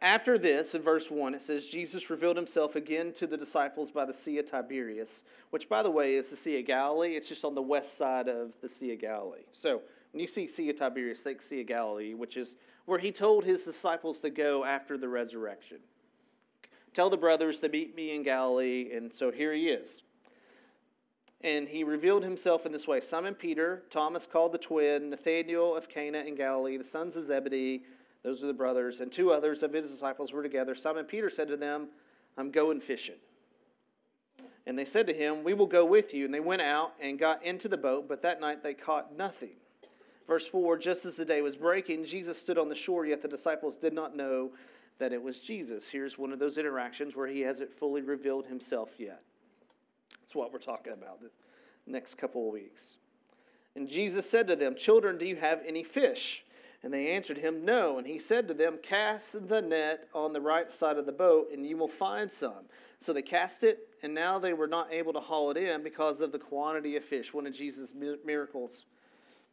After 0.00 0.36
this, 0.36 0.74
in 0.74 0.82
verse 0.82 1.10
1, 1.10 1.34
it 1.34 1.42
says, 1.42 1.66
Jesus 1.66 2.10
revealed 2.10 2.36
himself 2.36 2.76
again 2.76 3.12
to 3.14 3.26
the 3.26 3.36
disciples 3.36 3.90
by 3.90 4.04
the 4.04 4.12
Sea 4.12 4.38
of 4.38 4.46
Tiberias, 4.46 5.22
which, 5.50 5.68
by 5.68 5.82
the 5.82 5.90
way, 5.90 6.14
is 6.16 6.28
the 6.28 6.36
Sea 6.36 6.60
of 6.60 6.66
Galilee. 6.66 7.12
It's 7.16 7.28
just 7.28 7.44
on 7.44 7.54
the 7.54 7.62
west 7.62 7.96
side 7.96 8.28
of 8.28 8.52
the 8.60 8.68
Sea 8.68 8.92
of 8.92 9.00
Galilee. 9.00 9.44
So 9.52 9.80
when 10.12 10.20
you 10.20 10.26
see 10.26 10.46
Sea 10.46 10.68
of 10.70 10.76
Tiberias, 10.76 11.22
think 11.22 11.40
Sea 11.40 11.62
of 11.62 11.66
Galilee, 11.66 12.12
which 12.12 12.36
is 12.36 12.56
where 12.84 12.98
he 12.98 13.12
told 13.12 13.44
his 13.44 13.64
disciples 13.64 14.20
to 14.20 14.30
go 14.30 14.64
after 14.64 14.98
the 14.98 15.08
resurrection. 15.08 15.78
Tell 16.94 17.10
the 17.10 17.16
brothers 17.16 17.60
to 17.60 17.68
meet 17.68 17.94
me 17.96 18.14
in 18.14 18.22
Galilee, 18.22 18.90
and 18.94 19.12
so 19.12 19.30
here 19.30 19.52
he 19.52 19.68
is. 19.68 20.02
And 21.40 21.68
he 21.68 21.84
revealed 21.84 22.22
himself 22.22 22.64
in 22.64 22.72
this 22.72 22.86
way 22.86 23.00
Simon 23.00 23.34
Peter, 23.34 23.82
Thomas 23.90 24.26
called 24.26 24.52
the 24.52 24.58
twin, 24.58 25.10
Nathanael 25.10 25.76
of 25.76 25.88
Cana 25.88 26.20
in 26.20 26.36
Galilee, 26.36 26.78
the 26.78 26.84
sons 26.84 27.16
of 27.16 27.24
Zebedee, 27.24 27.82
those 28.22 28.42
are 28.42 28.46
the 28.46 28.54
brothers, 28.54 29.00
and 29.00 29.12
two 29.12 29.32
others 29.32 29.62
of 29.62 29.72
his 29.72 29.90
disciples 29.90 30.32
were 30.32 30.42
together. 30.42 30.74
Simon 30.74 31.04
Peter 31.04 31.28
said 31.28 31.48
to 31.48 31.58
them, 31.58 31.88
I'm 32.38 32.50
going 32.50 32.80
fishing. 32.80 33.16
And 34.66 34.78
they 34.78 34.86
said 34.86 35.06
to 35.08 35.12
him, 35.12 35.44
We 35.44 35.52
will 35.52 35.66
go 35.66 35.84
with 35.84 36.14
you. 36.14 36.24
And 36.24 36.32
they 36.32 36.40
went 36.40 36.62
out 36.62 36.94
and 37.00 37.18
got 37.18 37.44
into 37.44 37.68
the 37.68 37.76
boat, 37.76 38.08
but 38.08 38.22
that 38.22 38.40
night 38.40 38.62
they 38.62 38.72
caught 38.72 39.14
nothing. 39.14 39.56
Verse 40.26 40.46
4 40.46 40.78
Just 40.78 41.04
as 41.04 41.16
the 41.16 41.24
day 41.24 41.42
was 41.42 41.56
breaking, 41.56 42.04
Jesus 42.04 42.38
stood 42.38 42.56
on 42.56 42.70
the 42.70 42.74
shore, 42.74 43.04
yet 43.04 43.20
the 43.20 43.28
disciples 43.28 43.76
did 43.76 43.92
not 43.92 44.16
know 44.16 44.52
that 44.98 45.12
it 45.12 45.22
was 45.22 45.40
Jesus. 45.40 45.88
Here's 45.88 46.18
one 46.18 46.32
of 46.32 46.38
those 46.38 46.58
interactions 46.58 47.16
where 47.16 47.26
he 47.26 47.40
hasn't 47.40 47.72
fully 47.72 48.02
revealed 48.02 48.46
himself 48.46 48.90
yet. 48.98 49.22
That's 50.20 50.34
what 50.34 50.52
we're 50.52 50.58
talking 50.58 50.92
about 50.92 51.20
the 51.20 51.30
next 51.86 52.14
couple 52.14 52.46
of 52.46 52.52
weeks. 52.52 52.96
And 53.76 53.88
Jesus 53.88 54.28
said 54.28 54.46
to 54.48 54.56
them, 54.56 54.76
Children, 54.76 55.18
do 55.18 55.26
you 55.26 55.36
have 55.36 55.60
any 55.66 55.82
fish? 55.82 56.44
And 56.82 56.92
they 56.92 57.08
answered 57.08 57.38
him, 57.38 57.64
No. 57.64 57.98
And 57.98 58.06
he 58.06 58.18
said 58.18 58.46
to 58.48 58.54
them, 58.54 58.78
Cast 58.82 59.48
the 59.48 59.62
net 59.62 60.08
on 60.14 60.32
the 60.32 60.40
right 60.40 60.70
side 60.70 60.96
of 60.96 61.06
the 61.06 61.12
boat, 61.12 61.48
and 61.52 61.66
you 61.66 61.76
will 61.76 61.88
find 61.88 62.30
some. 62.30 62.66
So 62.98 63.12
they 63.12 63.22
cast 63.22 63.64
it, 63.64 63.88
and 64.02 64.14
now 64.14 64.38
they 64.38 64.52
were 64.52 64.66
not 64.66 64.92
able 64.92 65.12
to 65.14 65.20
haul 65.20 65.50
it 65.50 65.56
in 65.56 65.82
because 65.82 66.20
of 66.20 66.30
the 66.30 66.38
quantity 66.38 66.96
of 66.96 67.04
fish, 67.04 67.34
one 67.34 67.46
of 67.46 67.52
Jesus' 67.52 67.92
miracles. 68.24 68.84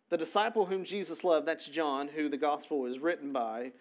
The 0.09 0.17
disciple 0.17 0.65
whom 0.65 0.83
Jesus 0.83 1.23
loved, 1.23 1.47
that's 1.47 1.69
John, 1.69 2.09
who 2.09 2.29
the 2.29 2.37
gospel 2.37 2.79
was 2.79 2.99
written 2.99 3.31
by, 3.31 3.71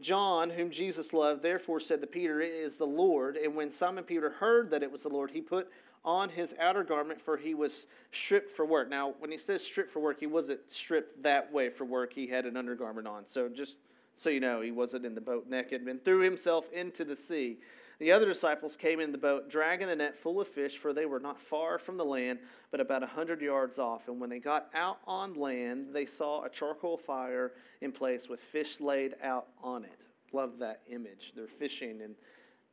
John, 0.00 0.50
whom 0.50 0.70
Jesus 0.70 1.12
loved, 1.12 1.42
therefore 1.42 1.80
said 1.80 2.00
to 2.02 2.06
Peter, 2.06 2.40
It 2.40 2.52
is 2.52 2.76
the 2.76 2.86
Lord. 2.86 3.36
And 3.36 3.54
when 3.54 3.70
Simon 3.70 4.04
Peter 4.04 4.30
heard 4.30 4.70
that 4.70 4.82
it 4.82 4.92
was 4.92 5.02
the 5.02 5.08
Lord, 5.08 5.30
he 5.30 5.40
put 5.40 5.70
on 6.04 6.28
his 6.28 6.54
outer 6.60 6.84
garment, 6.84 7.20
for 7.20 7.36
he 7.36 7.54
was 7.54 7.86
stripped 8.12 8.50
for 8.50 8.64
work. 8.64 8.88
Now, 8.88 9.14
when 9.18 9.30
he 9.30 9.38
says 9.38 9.64
stripped 9.64 9.90
for 9.90 10.00
work, 10.00 10.20
he 10.20 10.26
wasn't 10.26 10.60
stripped 10.70 11.22
that 11.22 11.52
way 11.52 11.68
for 11.70 11.84
work. 11.84 12.12
He 12.12 12.26
had 12.26 12.46
an 12.46 12.56
undergarment 12.56 13.08
on. 13.08 13.26
So 13.26 13.48
just 13.48 13.78
so 14.14 14.30
you 14.30 14.40
know, 14.40 14.60
he 14.60 14.70
wasn't 14.70 15.04
in 15.04 15.14
the 15.14 15.20
boat 15.20 15.46
naked, 15.48 15.82
and 15.82 16.02
threw 16.02 16.20
himself 16.20 16.72
into 16.72 17.04
the 17.04 17.16
sea. 17.16 17.58
The 17.98 18.12
other 18.12 18.26
disciples 18.26 18.76
came 18.76 19.00
in 19.00 19.10
the 19.10 19.18
boat, 19.18 19.48
dragging 19.48 19.88
a 19.88 19.96
net 19.96 20.14
full 20.14 20.40
of 20.40 20.48
fish, 20.48 20.76
for 20.76 20.92
they 20.92 21.06
were 21.06 21.20
not 21.20 21.40
far 21.40 21.78
from 21.78 21.96
the 21.96 22.04
land, 22.04 22.40
but 22.70 22.80
about 22.80 23.02
a 23.02 23.06
hundred 23.06 23.40
yards 23.40 23.78
off. 23.78 24.08
And 24.08 24.20
when 24.20 24.28
they 24.28 24.38
got 24.38 24.68
out 24.74 24.98
on 25.06 25.34
land, 25.34 25.88
they 25.92 26.04
saw 26.04 26.44
a 26.44 26.50
charcoal 26.50 26.98
fire 26.98 27.52
in 27.80 27.92
place 27.92 28.28
with 28.28 28.40
fish 28.40 28.80
laid 28.80 29.14
out 29.22 29.46
on 29.62 29.84
it. 29.84 30.02
Love 30.32 30.58
that 30.58 30.82
image. 30.90 31.32
They're 31.34 31.46
fishing, 31.46 32.02
and 32.02 32.14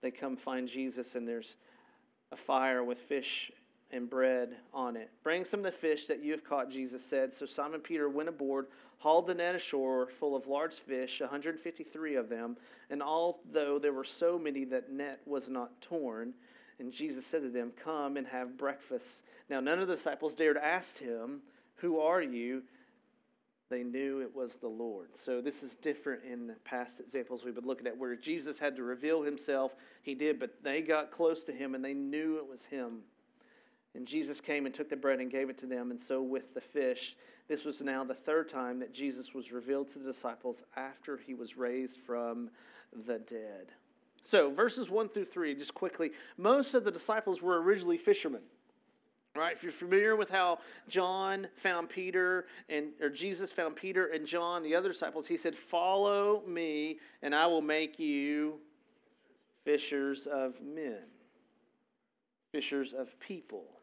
they 0.01 0.11
come 0.11 0.35
find 0.35 0.67
Jesus, 0.67 1.15
and 1.15 1.25
there's 1.25 1.55
a 2.33 2.35
fire 2.35 2.83
with 2.83 2.99
fish 2.99 3.49
and 3.93 4.09
bread 4.09 4.57
on 4.73 4.97
it. 4.97 5.11
Bring 5.23 5.45
some 5.45 5.59
of 5.59 5.63
the 5.65 5.71
fish 5.71 6.07
that 6.07 6.23
you 6.23 6.31
have 6.31 6.43
caught, 6.43 6.69
Jesus 6.69 7.05
said. 7.05 7.31
So 7.31 7.45
Simon 7.45 7.79
Peter 7.79 8.09
went 8.09 8.27
aboard, 8.27 8.67
hauled 8.97 9.27
the 9.27 9.35
net 9.35 9.55
ashore 9.55 10.07
full 10.07 10.35
of 10.35 10.47
large 10.47 10.73
fish, 10.73 11.21
153 11.21 12.15
of 12.15 12.27
them. 12.27 12.57
And 12.89 13.01
although 13.01 13.79
there 13.79 13.93
were 13.93 14.03
so 14.03 14.39
many, 14.39 14.65
that 14.65 14.91
net 14.91 15.21
was 15.25 15.47
not 15.47 15.79
torn. 15.79 16.33
And 16.79 16.91
Jesus 16.91 17.25
said 17.25 17.43
to 17.43 17.49
them, 17.49 17.71
Come 17.81 18.17
and 18.17 18.27
have 18.27 18.57
breakfast. 18.57 19.23
Now, 19.49 19.59
none 19.59 19.79
of 19.79 19.87
the 19.87 19.95
disciples 19.95 20.33
dared 20.33 20.57
ask 20.57 20.97
him, 20.97 21.41
Who 21.75 21.99
are 21.99 22.21
you? 22.21 22.63
They 23.69 23.83
knew 23.83 24.21
it 24.21 24.35
was 24.35 24.57
the 24.57 24.67
Lord. 24.67 25.15
So, 25.15 25.39
this 25.39 25.63
is 25.63 25.75
different 25.75 26.23
in 26.23 26.47
the 26.47 26.55
past 26.65 26.99
examples 26.99 27.45
we've 27.45 27.55
been 27.55 27.65
looking 27.65 27.87
at 27.87 27.97
where 27.97 28.15
Jesus 28.15 28.57
had 28.57 28.75
to 28.75 28.83
reveal 28.83 29.21
himself. 29.21 29.75
He 30.01 30.15
did, 30.15 30.39
but 30.39 30.63
they 30.63 30.81
got 30.81 31.11
close 31.11 31.43
to 31.45 31.53
him 31.53 31.75
and 31.75 31.85
they 31.85 31.93
knew 31.93 32.37
it 32.37 32.47
was 32.47 32.65
him. 32.65 33.01
And 33.95 34.07
Jesus 34.07 34.41
came 34.41 34.65
and 34.65 34.73
took 34.73 34.89
the 34.89 34.95
bread 34.95 35.19
and 35.19 35.29
gave 35.29 35.49
it 35.49 35.57
to 35.59 35.67
them, 35.67 35.91
and 35.91 35.99
so 35.99 36.21
with 36.21 36.53
the 36.53 36.61
fish. 36.61 37.15
This 37.47 37.63
was 37.63 37.81
now 37.81 38.03
the 38.03 38.13
third 38.13 38.49
time 38.49 38.79
that 38.79 38.93
Jesus 38.93 39.33
was 39.33 39.51
revealed 39.51 39.87
to 39.89 39.99
the 39.99 40.05
disciples 40.05 40.63
after 40.75 41.17
he 41.17 41.33
was 41.33 41.57
raised 41.57 41.99
from 41.99 42.49
the 43.05 43.19
dead. 43.19 43.71
So, 44.23 44.49
verses 44.49 44.89
1 44.89 45.09
through 45.09 45.25
3, 45.25 45.53
just 45.53 45.73
quickly, 45.73 46.11
most 46.37 46.73
of 46.73 46.85
the 46.85 46.91
disciples 46.91 47.41
were 47.41 47.61
originally 47.61 47.97
fishermen. 47.97 48.41
Right? 49.35 49.53
If 49.53 49.63
you're 49.63 49.71
familiar 49.71 50.15
with 50.15 50.29
how 50.29 50.59
John 50.87 51.47
found 51.55 51.89
Peter 51.89 52.45
and 52.69 52.93
or 53.01 53.09
Jesus 53.09 53.51
found 53.51 53.75
Peter 53.75 54.05
and 54.05 54.27
John, 54.27 54.61
the 54.61 54.75
other 54.75 54.89
disciples, 54.89 55.25
he 55.25 55.37
said, 55.37 55.55
"Follow 55.55 56.43
me, 56.45 56.99
and 57.23 57.33
I 57.33 57.47
will 57.47 57.61
make 57.61 57.97
you 57.97 58.59
fishers 59.63 60.27
of 60.27 60.61
men, 60.61 61.01
fishers 62.51 62.93
of 62.93 63.19
people." 63.19 63.81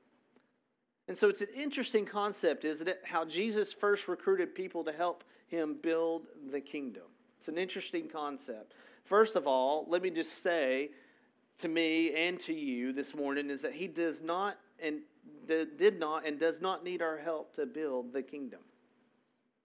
And 1.11 1.19
so 1.19 1.29
it's 1.29 1.41
an 1.41 1.49
interesting 1.57 2.07
concept, 2.07 2.65
isn't 2.65 2.87
it? 2.87 3.01
How 3.03 3.25
Jesus 3.25 3.73
first 3.73 4.07
recruited 4.07 4.55
people 4.55 4.85
to 4.85 4.93
help 4.93 5.25
him 5.49 5.75
build 5.83 6.29
the 6.53 6.61
kingdom. 6.61 7.03
It's 7.37 7.49
an 7.49 7.59
interesting 7.59 8.09
concept. 8.09 8.75
First 9.03 9.35
of 9.35 9.45
all, 9.45 9.87
let 9.89 10.03
me 10.03 10.11
just 10.11 10.41
say 10.41 10.91
to 11.59 11.67
me 11.67 12.15
and 12.15 12.39
to 12.39 12.55
you 12.55 12.93
this 12.93 13.13
morning 13.13 13.51
is 13.51 13.63
that 13.63 13.73
he 13.73 13.89
does 13.89 14.23
not 14.23 14.61
and 14.81 15.01
did 15.49 15.99
not 15.99 16.29
and 16.29 16.39
does 16.39 16.61
not 16.61 16.85
need 16.85 17.03
our 17.03 17.19
help 17.19 17.57
to 17.57 17.67
build 17.67 18.13
the 18.13 18.23
kingdom. 18.23 18.61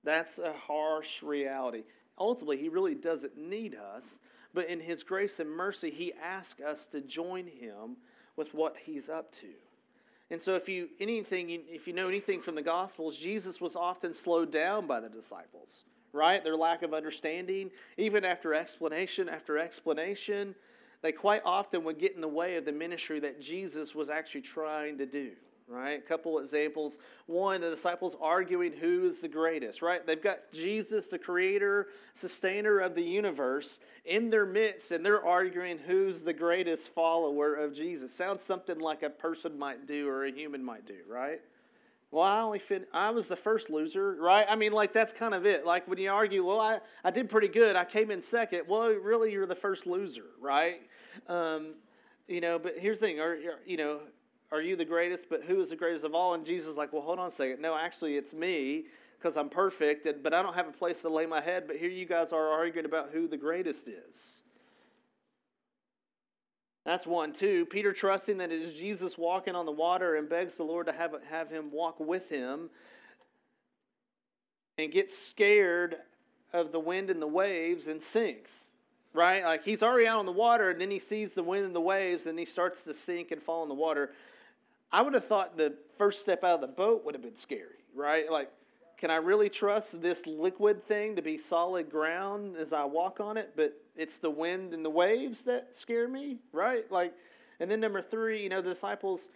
That's 0.04 0.40
a 0.40 0.52
harsh 0.52 1.22
reality. 1.22 1.84
Ultimately, 2.18 2.58
he 2.58 2.70
really 2.70 2.96
doesn't 2.96 3.38
need 3.38 3.76
us, 3.76 4.20
but 4.56 4.68
in 4.68 4.80
his 4.80 5.04
grace 5.04 5.40
and 5.40 5.52
mercy, 5.52 5.92
he 5.92 6.12
asks 6.14 6.60
us 6.60 6.88
to 6.88 7.02
join 7.02 7.46
him 7.46 7.98
with 8.36 8.56
what 8.56 8.78
he's 8.84 9.10
up 9.10 9.32
to. 9.34 9.50
And 10.32 10.42
so, 10.42 10.56
if 10.56 10.68
you 10.68 10.90
anything, 11.00 11.50
if 11.52 11.88
you 11.88 11.94
know 11.94 12.08
anything 12.08 12.42
from 12.42 12.56
the 12.56 12.62
Gospels, 12.62 13.18
Jesus 13.18 13.62
was 13.62 13.76
often 13.76 14.12
slowed 14.12 14.52
down 14.52 14.88
by 14.88 15.00
the 15.00 15.10
disciples, 15.10 15.86
right? 16.14 16.44
Their 16.44 16.56
lack 16.56 16.82
of 16.82 16.94
understanding, 16.94 17.70
even 17.98 18.26
after 18.26 18.54
explanation 18.54 19.30
after 19.30 19.60
explanation, 19.60 20.56
they 21.02 21.12
quite 21.12 21.44
often 21.46 21.84
would 21.84 22.00
get 22.00 22.16
in 22.16 22.22
the 22.22 22.28
way 22.28 22.56
of 22.56 22.66
the 22.66 22.72
ministry 22.72 23.20
that 23.20 23.40
Jesus 23.40 23.94
was 23.94 24.10
actually 24.10 24.42
trying 24.42 24.98
to 24.98 25.06
do 25.06 25.32
right? 25.68 26.00
A 26.00 26.02
couple 26.02 26.40
examples. 26.40 27.00
One, 27.26 27.62
the 27.62 27.70
disciples 27.70 28.16
arguing 28.22 28.74
who 28.74 29.06
is 29.08 29.22
the 29.22 29.28
greatest, 29.28 29.82
right? 29.82 30.06
They've 30.06 30.22
got 30.22 30.52
Jesus, 30.54 31.08
the 31.08 31.18
creator, 31.18 31.88
sustainer 32.14 32.80
of 32.80 32.96
the 32.96 33.04
universe, 33.04 33.80
in 34.06 34.30
their 34.30 34.46
midst, 34.46 34.92
and 34.92 35.04
they're 35.04 35.26
arguing 35.26 35.80
who's 35.80 36.22
the 36.22 36.34
greatest 36.34 36.94
follower 36.94 37.56
of 37.56 37.74
Jesus. 37.74 38.14
Sounds 38.14 38.44
something 38.44 38.80
like 38.80 39.02
a 39.02 39.10
person 39.10 39.58
might 39.58 39.88
do 39.88 40.08
or 40.08 40.26
a 40.26 40.32
human 40.32 40.64
might 40.64 40.86
do, 40.86 40.98
right? 41.08 41.42
Well, 42.12 42.24
I 42.24 42.42
only 42.42 42.60
fit, 42.60 42.88
I 42.94 43.10
was 43.10 43.28
the 43.28 43.36
first 43.36 43.70
loser, 43.70 44.16
right? 44.20 44.46
I 44.48 44.56
mean, 44.56 44.72
like, 44.72 44.94
that's 44.94 45.12
kind 45.12 45.34
of 45.34 45.46
it. 45.46 45.66
Like, 45.66 45.88
when 45.88 45.98
you 45.98 46.12
argue, 46.12 46.46
well, 46.46 46.62
I, 46.62 46.80
I 47.04 47.12
did 47.12 47.30
pretty 47.30 47.48
good, 47.50 47.76
I 47.76 47.84
came 47.84 48.12
in 48.12 48.22
second. 48.22 48.62
Well, 48.68 48.90
really, 48.90 49.32
you're 49.32 49.48
the 49.48 49.56
first 49.56 49.88
loser, 49.88 50.26
right? 50.40 50.82
Um, 51.28 51.74
you 52.28 52.40
know, 52.40 52.58
but 52.60 52.78
here's 52.78 53.00
the 53.00 53.08
thing, 53.08 53.20
or, 53.20 53.38
you 53.66 53.78
know, 53.78 54.00
are 54.52 54.62
you 54.62 54.76
the 54.76 54.86
greatest? 54.86 55.26
But 55.30 55.44
who 55.44 55.60
is 55.60 55.70
the 55.70 55.76
greatest 55.76 56.04
of 56.04 56.14
all? 56.14 56.34
And 56.34 56.46
Jesus 56.46 56.70
is 56.70 56.78
like, 56.78 56.94
Well, 56.94 57.02
hold 57.02 57.20
on 57.20 57.28
a 57.28 57.32
second. 57.32 57.62
No, 57.62 57.76
actually, 57.76 58.18
it's 58.18 58.34
me 58.34 58.86
because 59.18 59.38
I'm 59.38 59.50
perfect, 59.50 60.08
but 60.24 60.34
I 60.34 60.42
don't 60.42 60.54
have 60.54 60.68
a 60.68 60.72
place 60.72 61.02
to 61.02 61.10
lay 61.10 61.26
my 61.26 61.42
head. 61.42 61.66
But 61.68 61.78
here 61.78 61.90
you 61.90 62.06
guys 62.06 62.32
are 62.32 62.48
arguing 62.48 62.86
about 62.86 63.10
who 63.12 63.28
the 63.28 63.38
greatest 63.38 63.88
is. 63.88 64.38
That's 66.86 67.08
one. 67.08 67.34
Two, 67.34 67.66
Peter 67.66 67.94
trusting 67.94 68.38
that 68.38 68.52
it 68.52 68.62
is 68.62 68.74
Jesus 68.74 69.18
walking 69.18 69.56
on 69.56 69.66
the 69.66 69.72
water 69.72 70.16
and 70.16 70.30
begs 70.30 70.58
the 70.58 70.64
Lord 70.64 70.86
to 70.86 70.92
have, 70.92 71.16
have 71.30 71.50
him 71.50 71.72
walk 71.72 72.00
with 72.00 72.30
him 72.30 72.70
and 74.78 74.92
gets 74.92 75.18
scared 75.18 75.96
of 76.54 76.72
the 76.72 76.80
wind 76.80 77.10
and 77.10 77.20
the 77.20 77.28
waves 77.28 77.88
and 77.88 78.00
sinks 78.00 78.70
right? 79.16 79.44
Like 79.44 79.64
he's 79.64 79.82
already 79.82 80.08
out 80.08 80.20
on 80.20 80.26
the 80.26 80.32
water, 80.32 80.70
and 80.70 80.80
then 80.80 80.92
he 80.92 81.00
sees 81.00 81.34
the 81.34 81.44
wind 81.44 81.66
and 81.66 81.76
the 81.76 81.82
waves, 81.82 82.26
and 82.26 82.38
he 82.38 82.46
starts 82.46 82.84
to 82.84 82.94
sink 82.94 83.32
and 83.32 83.42
fall 83.42 83.64
in 83.64 83.70
the 83.70 83.76
water. 83.76 84.12
I 84.92 85.02
would 85.02 85.14
have 85.14 85.26
thought 85.26 85.58
the 85.58 85.76
first 85.98 86.22
step 86.22 86.44
out 86.44 86.56
of 86.56 86.62
the 86.62 86.68
boat 86.68 87.04
would 87.06 87.16
have 87.16 87.22
been 87.22 87.36
scary, 87.36 87.84
right? 87.94 88.30
Like, 88.32 88.52
can 88.98 89.12
I 89.12 89.18
really 89.18 89.50
trust 89.50 90.02
this 90.02 90.26
liquid 90.26 90.86
thing 90.86 91.16
to 91.18 91.22
be 91.22 91.38
solid 91.38 91.90
ground 91.90 92.56
as 92.56 92.72
I 92.72 92.86
walk 92.86 93.20
on 93.20 93.38
it? 93.38 93.54
But 93.56 93.80
it's 93.96 94.20
the 94.20 94.30
wind 94.30 94.74
and 94.74 94.86
the 94.86 94.90
waves 94.90 95.44
that 95.46 95.74
scare 95.74 96.08
me, 96.08 96.38
right? 96.52 96.90
Like, 96.92 97.14
and 97.60 97.70
then 97.70 97.80
number 97.80 98.02
three, 98.02 98.44
you 98.44 98.50
know, 98.50 98.62
the 98.62 98.70
disciples 98.70 99.30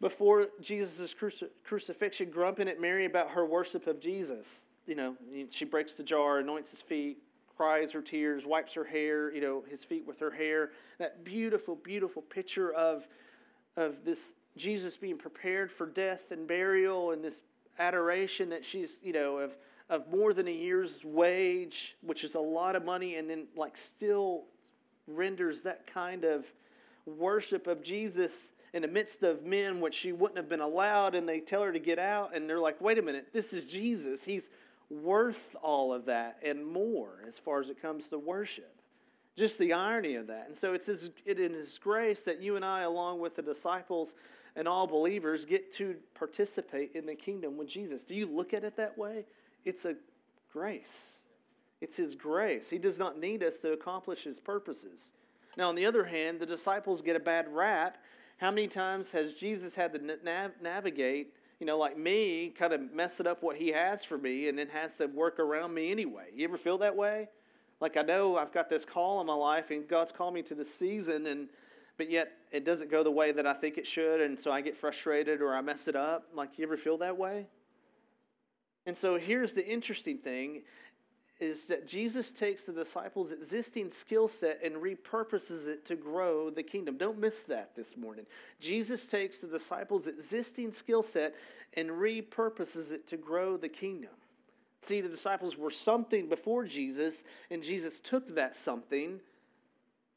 before 0.00 0.48
Jesus' 0.60 1.14
cruci- 1.14 1.50
crucifixion 1.64 2.30
grumping 2.30 2.68
at 2.68 2.80
Mary 2.80 3.04
about 3.04 3.30
her 3.30 3.44
worship 3.44 3.86
of 3.86 4.00
Jesus. 4.00 4.68
You 4.86 4.94
know, 4.94 5.16
she 5.50 5.64
breaks 5.64 5.94
the 5.94 6.02
jar, 6.02 6.38
anoints 6.38 6.70
his 6.70 6.82
feet, 6.82 7.18
cries 7.56 7.92
her 7.92 8.02
tears, 8.02 8.46
wipes 8.46 8.72
her 8.74 8.84
hair, 8.84 9.32
you 9.32 9.40
know, 9.40 9.62
his 9.68 9.84
feet 9.84 10.06
with 10.06 10.18
her 10.20 10.30
hair. 10.30 10.70
That 10.98 11.24
beautiful, 11.24 11.76
beautiful 11.76 12.22
picture 12.22 12.72
of, 12.72 13.06
of 13.76 14.04
this 14.04 14.34
Jesus 14.56 14.96
being 14.96 15.16
prepared 15.16 15.70
for 15.70 15.86
death 15.86 16.30
and 16.30 16.46
burial 16.46 17.12
and 17.12 17.24
this 17.24 17.40
adoration 17.78 18.50
that 18.50 18.64
she's, 18.64 19.00
you 19.02 19.12
know, 19.12 19.38
of, 19.38 19.56
of 19.88 20.10
more 20.10 20.32
than 20.32 20.48
a 20.48 20.52
year's 20.52 21.04
wage, 21.04 21.96
which 22.02 22.24
is 22.24 22.34
a 22.34 22.40
lot 22.40 22.76
of 22.76 22.84
money, 22.84 23.16
and 23.16 23.28
then 23.28 23.46
like 23.56 23.76
still 23.76 24.44
renders 25.06 25.62
that 25.62 25.86
kind 25.86 26.24
of 26.24 26.52
worship 27.06 27.66
of 27.66 27.82
Jesus 27.82 28.52
in 28.72 28.82
the 28.82 28.88
midst 28.88 29.22
of 29.22 29.44
men, 29.44 29.80
which 29.80 29.94
she 29.94 30.12
wouldn't 30.12 30.36
have 30.36 30.48
been 30.48 30.60
allowed, 30.60 31.14
and 31.14 31.28
they 31.28 31.40
tell 31.40 31.62
her 31.62 31.72
to 31.72 31.78
get 31.78 31.98
out, 31.98 32.34
and 32.34 32.48
they're 32.48 32.60
like, 32.60 32.80
wait 32.80 32.98
a 32.98 33.02
minute, 33.02 33.28
this 33.32 33.52
is 33.52 33.66
Jesus. 33.66 34.22
He's 34.22 34.50
worth 34.90 35.56
all 35.62 35.92
of 35.92 36.06
that 36.06 36.38
and 36.44 36.64
more 36.64 37.22
as 37.26 37.38
far 37.38 37.60
as 37.60 37.68
it 37.68 37.80
comes 37.80 38.08
to 38.08 38.18
worship. 38.18 38.74
Just 39.36 39.58
the 39.58 39.72
irony 39.72 40.16
of 40.16 40.26
that. 40.26 40.46
And 40.46 40.56
so 40.56 40.74
it's 40.74 40.86
his, 40.86 41.10
it 41.24 41.38
is 41.38 41.56
His 41.56 41.78
grace 41.78 42.24
that 42.24 42.40
you 42.40 42.56
and 42.56 42.64
I, 42.64 42.82
along 42.82 43.20
with 43.20 43.36
the 43.36 43.42
disciples 43.42 44.14
and 44.60 44.68
all 44.68 44.86
believers, 44.86 45.44
get 45.44 45.72
to 45.72 45.96
participate 46.14 46.92
in 46.94 47.06
the 47.06 47.14
kingdom 47.14 47.56
with 47.56 47.66
Jesus. 47.66 48.04
Do 48.04 48.14
you 48.14 48.26
look 48.26 48.54
at 48.54 48.62
it 48.62 48.76
that 48.76 48.96
way? 48.96 49.24
It's 49.64 49.86
a 49.86 49.96
grace. 50.52 51.14
It's 51.80 51.96
His 51.96 52.14
grace. 52.14 52.70
He 52.70 52.78
does 52.78 52.98
not 52.98 53.18
need 53.18 53.42
us 53.42 53.58
to 53.60 53.72
accomplish 53.72 54.22
His 54.24 54.38
purposes. 54.38 55.12
Now, 55.56 55.68
on 55.68 55.74
the 55.74 55.86
other 55.86 56.04
hand, 56.04 56.38
the 56.38 56.46
disciples 56.46 57.02
get 57.02 57.16
a 57.16 57.20
bad 57.20 57.52
rap 57.52 57.96
how 58.40 58.50
many 58.50 58.68
times 58.68 59.12
has 59.12 59.34
Jesus 59.34 59.74
had 59.74 59.92
to 59.92 60.18
nav- 60.24 60.52
navigate, 60.62 61.34
you 61.58 61.66
know, 61.66 61.76
like 61.76 61.98
me, 61.98 62.48
kind 62.48 62.72
of 62.72 62.90
messing 62.90 63.26
up 63.26 63.42
what 63.42 63.56
he 63.56 63.68
has 63.68 64.02
for 64.02 64.16
me 64.16 64.48
and 64.48 64.56
then 64.56 64.66
has 64.68 64.96
to 64.96 65.06
work 65.08 65.38
around 65.38 65.74
me 65.74 65.90
anyway? 65.90 66.28
You 66.34 66.44
ever 66.44 66.56
feel 66.56 66.78
that 66.78 66.96
way? 66.96 67.28
Like 67.82 67.98
I 67.98 68.02
know 68.02 68.38
I've 68.38 68.50
got 68.50 68.70
this 68.70 68.86
call 68.86 69.20
in 69.20 69.26
my 69.26 69.34
life 69.34 69.70
and 69.70 69.86
God's 69.86 70.10
called 70.10 70.32
me 70.32 70.40
to 70.44 70.54
this 70.54 70.72
season 70.74 71.26
and 71.26 71.50
but 72.00 72.10
yet 72.10 72.32
it 72.50 72.64
doesn't 72.64 72.90
go 72.90 73.02
the 73.02 73.10
way 73.10 73.30
that 73.30 73.46
I 73.46 73.52
think 73.52 73.76
it 73.76 73.86
should 73.86 74.22
and 74.22 74.40
so 74.40 74.50
I 74.50 74.62
get 74.62 74.74
frustrated 74.74 75.42
or 75.42 75.54
I 75.54 75.60
mess 75.60 75.86
it 75.86 75.94
up. 75.94 76.28
Like 76.32 76.58
you 76.58 76.64
ever 76.64 76.78
feel 76.78 76.96
that 76.96 77.18
way? 77.18 77.46
And 78.86 78.96
so 78.96 79.18
here's 79.18 79.52
the 79.52 79.68
interesting 79.68 80.16
thing 80.16 80.62
is 81.40 81.64
that 81.64 81.86
Jesus 81.86 82.32
takes 82.32 82.64
the 82.64 82.72
disciples' 82.72 83.32
existing 83.32 83.90
skill 83.90 84.28
set 84.28 84.60
and 84.64 84.76
repurposes 84.76 85.66
it 85.66 85.84
to 85.84 85.94
grow 85.94 86.48
the 86.48 86.62
kingdom. 86.62 86.96
Don't 86.96 87.18
miss 87.18 87.44
that 87.44 87.76
this 87.76 87.98
morning. 87.98 88.24
Jesus 88.60 89.04
takes 89.04 89.40
the 89.40 89.46
disciples' 89.46 90.06
existing 90.06 90.72
skill 90.72 91.02
set 91.02 91.34
and 91.74 91.90
repurposes 91.90 92.92
it 92.92 93.06
to 93.08 93.18
grow 93.18 93.58
the 93.58 93.68
kingdom. 93.68 94.12
See, 94.80 95.02
the 95.02 95.08
disciples 95.10 95.58
were 95.58 95.70
something 95.70 96.30
before 96.30 96.64
Jesus, 96.64 97.24
and 97.50 97.62
Jesus 97.62 98.00
took 98.00 98.34
that 98.36 98.54
something 98.54 99.20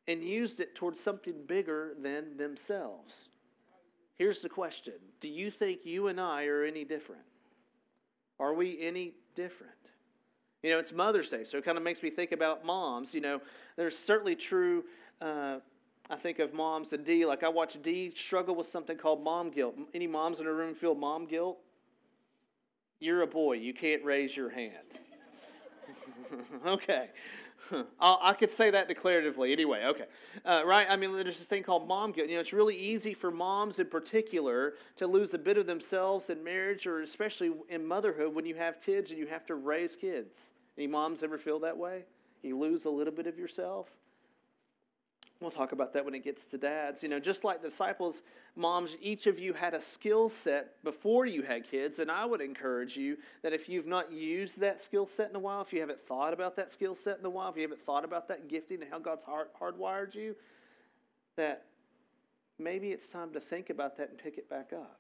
and 0.08 0.24
used 0.24 0.60
it 0.60 0.76
towards 0.76 1.00
something 1.00 1.46
bigger 1.46 1.94
than 2.00 2.38
themselves. 2.38 3.30
Here's 4.16 4.42
the 4.42 4.50
question 4.50 4.94
Do 5.20 5.30
you 5.30 5.50
think 5.50 5.86
you 5.86 6.08
and 6.08 6.20
I 6.20 6.46
are 6.46 6.64
any 6.64 6.84
different? 6.84 7.24
Are 8.40 8.54
we 8.54 8.80
any 8.82 9.14
different? 9.36 9.72
You 10.62 10.72
know, 10.72 10.80
it's 10.80 10.94
Mother's 10.94 11.30
Day, 11.30 11.44
so 11.44 11.58
it 11.58 11.66
kind 11.66 11.78
of 11.78 11.84
makes 11.84 12.02
me 12.02 12.10
think 12.10 12.32
about 12.32 12.66
moms. 12.66 13.14
You 13.14 13.22
know, 13.22 13.42
there's 13.76 13.98
certainly 13.98 14.36
true, 14.36 14.86
uh, 15.20 15.58
I 16.10 16.16
think 16.16 16.40
of 16.40 16.54
moms 16.54 16.94
and 16.94 17.04
Dee. 17.04 17.26
Like 17.26 17.44
I 17.44 17.50
watch 17.50 17.82
Dee 17.82 18.12
struggle 18.16 18.56
with 18.56 18.68
something 18.68 18.98
called 18.98 19.24
mom 19.24 19.52
guilt. 19.52 19.76
Any 19.94 20.08
moms 20.08 20.40
in 20.40 20.46
the 20.46 20.54
room 20.54 20.74
feel 20.74 20.96
mom 20.96 21.26
guilt? 21.26 21.58
You're 23.00 23.24
a 23.24 23.28
boy, 23.28 23.54
you 23.54 23.74
can't 23.74 24.04
raise 24.06 24.36
your 24.38 24.50
hand. 24.50 25.00
okay. 26.66 27.10
I 28.00 28.34
could 28.34 28.52
say 28.52 28.70
that 28.72 28.90
declaratively 28.90 29.52
anyway. 29.52 29.86
Okay, 29.86 30.06
uh, 30.46 30.64
right? 30.66 30.88
I 30.90 30.96
mean, 30.96 31.14
there's 31.14 31.40
this 31.40 31.48
thing 31.48 31.64
called 31.64 31.88
mom 31.88 32.12
guilt. 32.12 32.30
You 32.30 32.36
know, 32.36 32.42
it's 32.42 32.54
really 32.54 32.76
easy 32.76 33.14
for 33.14 33.32
moms 33.32 33.80
in 33.80 33.88
particular 33.88 34.74
to 34.98 35.08
lose 35.08 35.34
a 35.34 35.38
bit 35.38 35.58
of 35.58 35.68
themselves 35.68 36.30
in 36.30 36.44
marriage, 36.44 36.88
or 36.88 37.02
especially 37.02 37.52
in 37.70 37.86
motherhood 37.86 38.34
when 38.36 38.46
you 38.46 38.56
have 38.56 38.82
kids 38.82 39.12
and 39.12 39.20
you 39.20 39.28
have 39.28 39.46
to 39.48 39.56
raise 39.56 39.96
kids. 39.96 40.54
Any 40.78 40.88
moms 40.88 41.24
ever 41.24 41.38
feel 41.38 41.60
that 41.60 41.78
way? 41.78 42.06
You 42.42 42.58
lose 42.58 42.86
a 42.86 42.90
little 42.90 43.14
bit 43.14 43.28
of 43.28 43.38
yourself. 43.38 43.90
We'll 45.44 45.52
talk 45.52 45.74
about 45.74 45.92
that 45.92 46.06
when 46.06 46.16
it 46.16 46.24
gets 46.24 46.46
to 46.48 46.58
dads. 46.58 47.04
You 47.04 47.10
know, 47.10 47.20
just 47.20 47.44
like 47.44 47.62
the 47.62 47.68
disciples, 47.68 48.22
moms, 48.56 48.96
each 49.02 49.28
of 49.28 49.38
you 49.38 49.52
had 49.52 49.74
a 49.74 49.82
skill 49.82 50.30
set 50.30 50.82
before 50.86 51.26
you 51.26 51.42
had 51.42 51.66
kids, 51.66 52.00
and 52.00 52.10
I 52.10 52.24
would 52.24 52.40
encourage 52.40 52.96
you 52.96 53.18
that 53.42 53.52
if 53.52 53.68
you've 53.68 53.86
not 53.86 54.10
used 54.10 54.62
that 54.62 54.80
skill 54.80 55.06
set 55.06 55.30
in 55.30 55.36
a 55.36 55.40
while, 55.40 55.62
if 55.62 55.74
you 55.74 55.82
haven't 55.82 56.00
thought 56.00 56.32
about 56.32 56.56
that 56.56 56.72
skill 56.72 56.96
set 56.96 57.20
in 57.20 57.26
a 57.26 57.30
while, 57.30 57.50
if 57.50 57.58
you 57.58 57.62
haven't 57.64 57.82
thought 57.82 58.06
about 58.06 58.30
that 58.30 58.48
gifting 58.48 58.82
and 58.82 58.90
how 58.90 59.00
God's 59.00 59.26
hard, 59.26 59.48
hardwired 59.60 60.16
you, 60.16 60.34
that 61.36 61.66
maybe 62.58 62.92
it's 62.92 63.10
time 63.10 63.34
to 63.34 63.42
think 63.42 63.70
about 63.70 63.98
that 63.98 64.12
and 64.12 64.18
pick 64.18 64.38
it 64.38 64.50
back 64.50 64.72
up. 64.72 64.98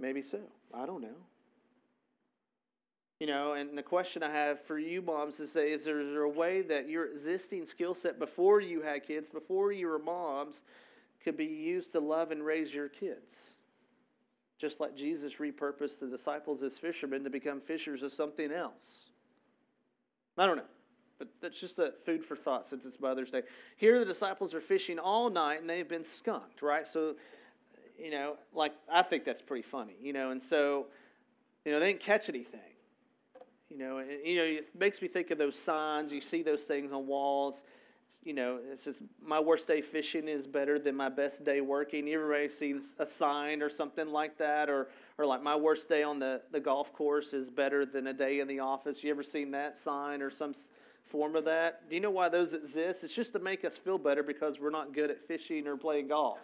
Maybe 0.00 0.20
so. 0.20 0.40
I 0.74 0.84
don't 0.84 1.00
know. 1.00 1.14
You 3.24 3.30
know, 3.30 3.54
and 3.54 3.78
the 3.78 3.82
question 3.82 4.22
I 4.22 4.30
have 4.30 4.60
for 4.60 4.78
you, 4.78 5.00
moms, 5.00 5.40
is 5.40 5.50
say, 5.50 5.72
is 5.72 5.86
there, 5.86 5.98
is 5.98 6.12
there 6.12 6.24
a 6.24 6.28
way 6.28 6.60
that 6.60 6.90
your 6.90 7.10
existing 7.10 7.64
skill 7.64 7.94
set 7.94 8.18
before 8.18 8.60
you 8.60 8.82
had 8.82 9.02
kids, 9.02 9.30
before 9.30 9.72
you 9.72 9.86
were 9.86 9.98
moms, 9.98 10.60
could 11.22 11.34
be 11.34 11.46
used 11.46 11.92
to 11.92 12.00
love 12.00 12.32
and 12.32 12.44
raise 12.44 12.74
your 12.74 12.90
kids? 12.90 13.54
Just 14.58 14.78
like 14.78 14.94
Jesus 14.94 15.36
repurposed 15.36 16.00
the 16.00 16.06
disciples 16.06 16.62
as 16.62 16.76
fishermen 16.76 17.24
to 17.24 17.30
become 17.30 17.62
fishers 17.62 18.02
of 18.02 18.12
something 18.12 18.52
else. 18.52 19.06
I 20.36 20.44
don't 20.44 20.58
know. 20.58 20.68
But 21.18 21.28
that's 21.40 21.58
just 21.58 21.78
a 21.78 21.94
food 22.04 22.22
for 22.22 22.36
thought 22.36 22.66
since 22.66 22.84
it's 22.84 23.00
Mother's 23.00 23.30
Day. 23.30 23.44
Here, 23.78 23.98
the 23.98 24.04
disciples 24.04 24.52
are 24.52 24.60
fishing 24.60 24.98
all 24.98 25.30
night 25.30 25.62
and 25.62 25.70
they've 25.70 25.88
been 25.88 26.04
skunked, 26.04 26.60
right? 26.60 26.86
So, 26.86 27.14
you 27.98 28.10
know, 28.10 28.36
like, 28.52 28.74
I 28.92 29.00
think 29.00 29.24
that's 29.24 29.40
pretty 29.40 29.62
funny, 29.62 29.96
you 30.02 30.12
know, 30.12 30.30
and 30.30 30.42
so, 30.42 30.88
you 31.64 31.72
know, 31.72 31.80
they 31.80 31.86
didn't 31.86 32.02
catch 32.02 32.28
anything. 32.28 32.60
You 33.74 33.80
know, 33.80 33.98
and, 33.98 34.08
you 34.24 34.36
know, 34.36 34.44
it 34.44 34.68
makes 34.78 35.02
me 35.02 35.08
think 35.08 35.32
of 35.32 35.38
those 35.38 35.58
signs. 35.58 36.12
You 36.12 36.20
see 36.20 36.42
those 36.44 36.62
things 36.62 36.92
on 36.92 37.08
walls. 37.08 37.64
You 38.22 38.32
know, 38.32 38.60
it 38.70 38.78
says, 38.78 39.02
"My 39.20 39.40
worst 39.40 39.66
day 39.66 39.80
fishing 39.80 40.28
is 40.28 40.46
better 40.46 40.78
than 40.78 40.94
my 40.94 41.08
best 41.08 41.44
day 41.44 41.60
working." 41.60 42.06
You 42.06 42.22
ever 42.22 42.48
seen 42.48 42.80
a 43.00 43.06
sign 43.06 43.62
or 43.62 43.68
something 43.68 44.08
like 44.08 44.38
that, 44.38 44.70
or 44.70 44.88
or 45.18 45.26
like 45.26 45.42
my 45.42 45.56
worst 45.56 45.88
day 45.88 46.04
on 46.04 46.20
the, 46.20 46.40
the 46.52 46.60
golf 46.60 46.92
course 46.92 47.34
is 47.34 47.50
better 47.50 47.84
than 47.84 48.06
a 48.06 48.12
day 48.12 48.38
in 48.38 48.46
the 48.46 48.60
office. 48.60 49.02
You 49.02 49.10
ever 49.10 49.24
seen 49.24 49.50
that 49.50 49.76
sign 49.76 50.22
or 50.22 50.30
some 50.30 50.54
form 51.02 51.34
of 51.34 51.44
that? 51.46 51.88
Do 51.88 51.96
you 51.96 52.00
know 52.00 52.10
why 52.10 52.28
those 52.28 52.52
exist? 52.52 53.02
It's 53.02 53.14
just 53.14 53.32
to 53.32 53.40
make 53.40 53.64
us 53.64 53.76
feel 53.76 53.98
better 53.98 54.22
because 54.22 54.60
we're 54.60 54.70
not 54.70 54.92
good 54.92 55.10
at 55.10 55.18
fishing 55.26 55.66
or 55.66 55.76
playing 55.76 56.08
golf. 56.08 56.38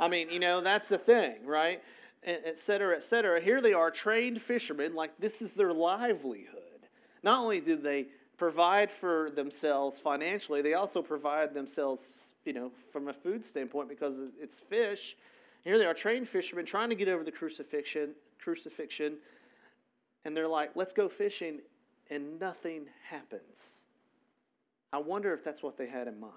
I 0.00 0.08
mean, 0.08 0.30
you 0.30 0.40
know, 0.40 0.60
that's 0.60 0.88
the 0.88 0.98
thing, 0.98 1.46
right? 1.46 1.80
Et 2.24 2.58
cetera, 2.58 2.96
et 2.96 3.04
cetera. 3.04 3.40
Here 3.40 3.60
they 3.60 3.74
are, 3.74 3.90
trained 3.90 4.42
fishermen, 4.42 4.94
like 4.94 5.12
this 5.20 5.42
is 5.42 5.54
their 5.54 5.72
livelihood. 5.72 6.63
Not 7.24 7.40
only 7.40 7.60
do 7.60 7.76
they 7.76 8.08
provide 8.36 8.90
for 8.90 9.30
themselves 9.30 9.98
financially, 9.98 10.60
they 10.60 10.74
also 10.74 11.00
provide 11.00 11.54
themselves, 11.54 12.34
you 12.44 12.52
know, 12.52 12.70
from 12.92 13.08
a 13.08 13.14
food 13.14 13.42
standpoint 13.42 13.88
because 13.88 14.20
it's 14.38 14.60
fish. 14.60 15.16
Here 15.62 15.78
they 15.78 15.86
are, 15.86 15.94
trained 15.94 16.28
fishermen 16.28 16.66
trying 16.66 16.90
to 16.90 16.94
get 16.94 17.08
over 17.08 17.24
the 17.24 17.32
crucifixion, 17.32 18.10
crucifixion, 18.38 19.16
and 20.26 20.36
they're 20.36 20.46
like, 20.46 20.76
"Let's 20.76 20.92
go 20.92 21.08
fishing," 21.08 21.62
and 22.10 22.38
nothing 22.38 22.88
happens. 23.08 23.80
I 24.92 24.98
wonder 24.98 25.32
if 25.32 25.42
that's 25.42 25.62
what 25.62 25.78
they 25.78 25.86
had 25.86 26.06
in 26.06 26.20
mind. 26.20 26.34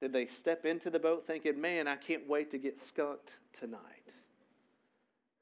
Did 0.00 0.12
they 0.12 0.26
step 0.26 0.64
into 0.64 0.88
the 0.88 1.00
boat 1.00 1.26
thinking, 1.26 1.60
"Man, 1.60 1.88
I 1.88 1.96
can't 1.96 2.28
wait 2.28 2.52
to 2.52 2.58
get 2.58 2.78
skunked 2.78 3.40
tonight"? 3.52 4.14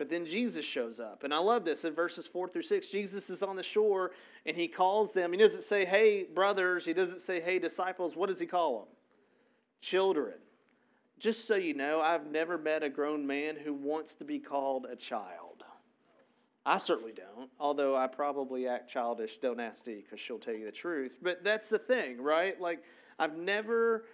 But 0.03 0.09
then 0.09 0.27
Jesus 0.27 0.65
shows 0.65 0.99
up. 0.99 1.23
And 1.23 1.33
I 1.33 1.39
love 1.39 1.65
this 1.65 1.85
in 1.85 1.95
verses 1.95 2.27
4 2.27 2.49
through 2.49 2.63
6. 2.63 2.89
Jesus 2.89 3.31
is 3.31 3.41
on 3.41 3.55
the 3.55 3.63
shore 3.63 4.11
and 4.45 4.57
he 4.57 4.67
calls 4.67 5.13
them. 5.13 5.31
He 5.31 5.39
doesn't 5.39 5.63
say, 5.63 5.85
hey, 5.85 6.25
brothers. 6.25 6.85
He 6.85 6.93
doesn't 6.93 7.21
say, 7.21 7.41
hey, 7.41 7.61
disciples. 7.61 8.17
What 8.17 8.27
does 8.27 8.41
he 8.41 8.47
call 8.47 8.81
them? 8.81 8.89
Children. 9.81 10.35
Just 11.21 11.47
so 11.47 11.55
you 11.55 11.75
know, 11.75 12.01
I've 12.01 12.27
never 12.27 12.59
met 12.59 12.83
a 12.83 12.89
grown 12.89 13.25
man 13.25 13.55
who 13.55 13.73
wants 13.73 14.17
to 14.17 14.25
be 14.25 14.41
called 14.41 14.89
a 14.91 14.97
child. 14.97 15.63
I 16.67 16.79
certainly 16.79 17.13
don't, 17.13 17.49
although 17.61 17.95
I 17.95 18.09
probably 18.09 18.67
act 18.67 18.91
childish. 18.91 19.37
Don't 19.37 19.61
ask 19.61 19.85
Dee 19.85 20.03
because 20.03 20.19
she'll 20.19 20.41
tell 20.41 20.55
you 20.55 20.65
the 20.65 20.73
truth. 20.73 21.19
But 21.23 21.45
that's 21.45 21.69
the 21.69 21.79
thing, 21.79 22.21
right? 22.21 22.61
Like, 22.61 22.83
I've 23.21 23.37
never 23.37 24.07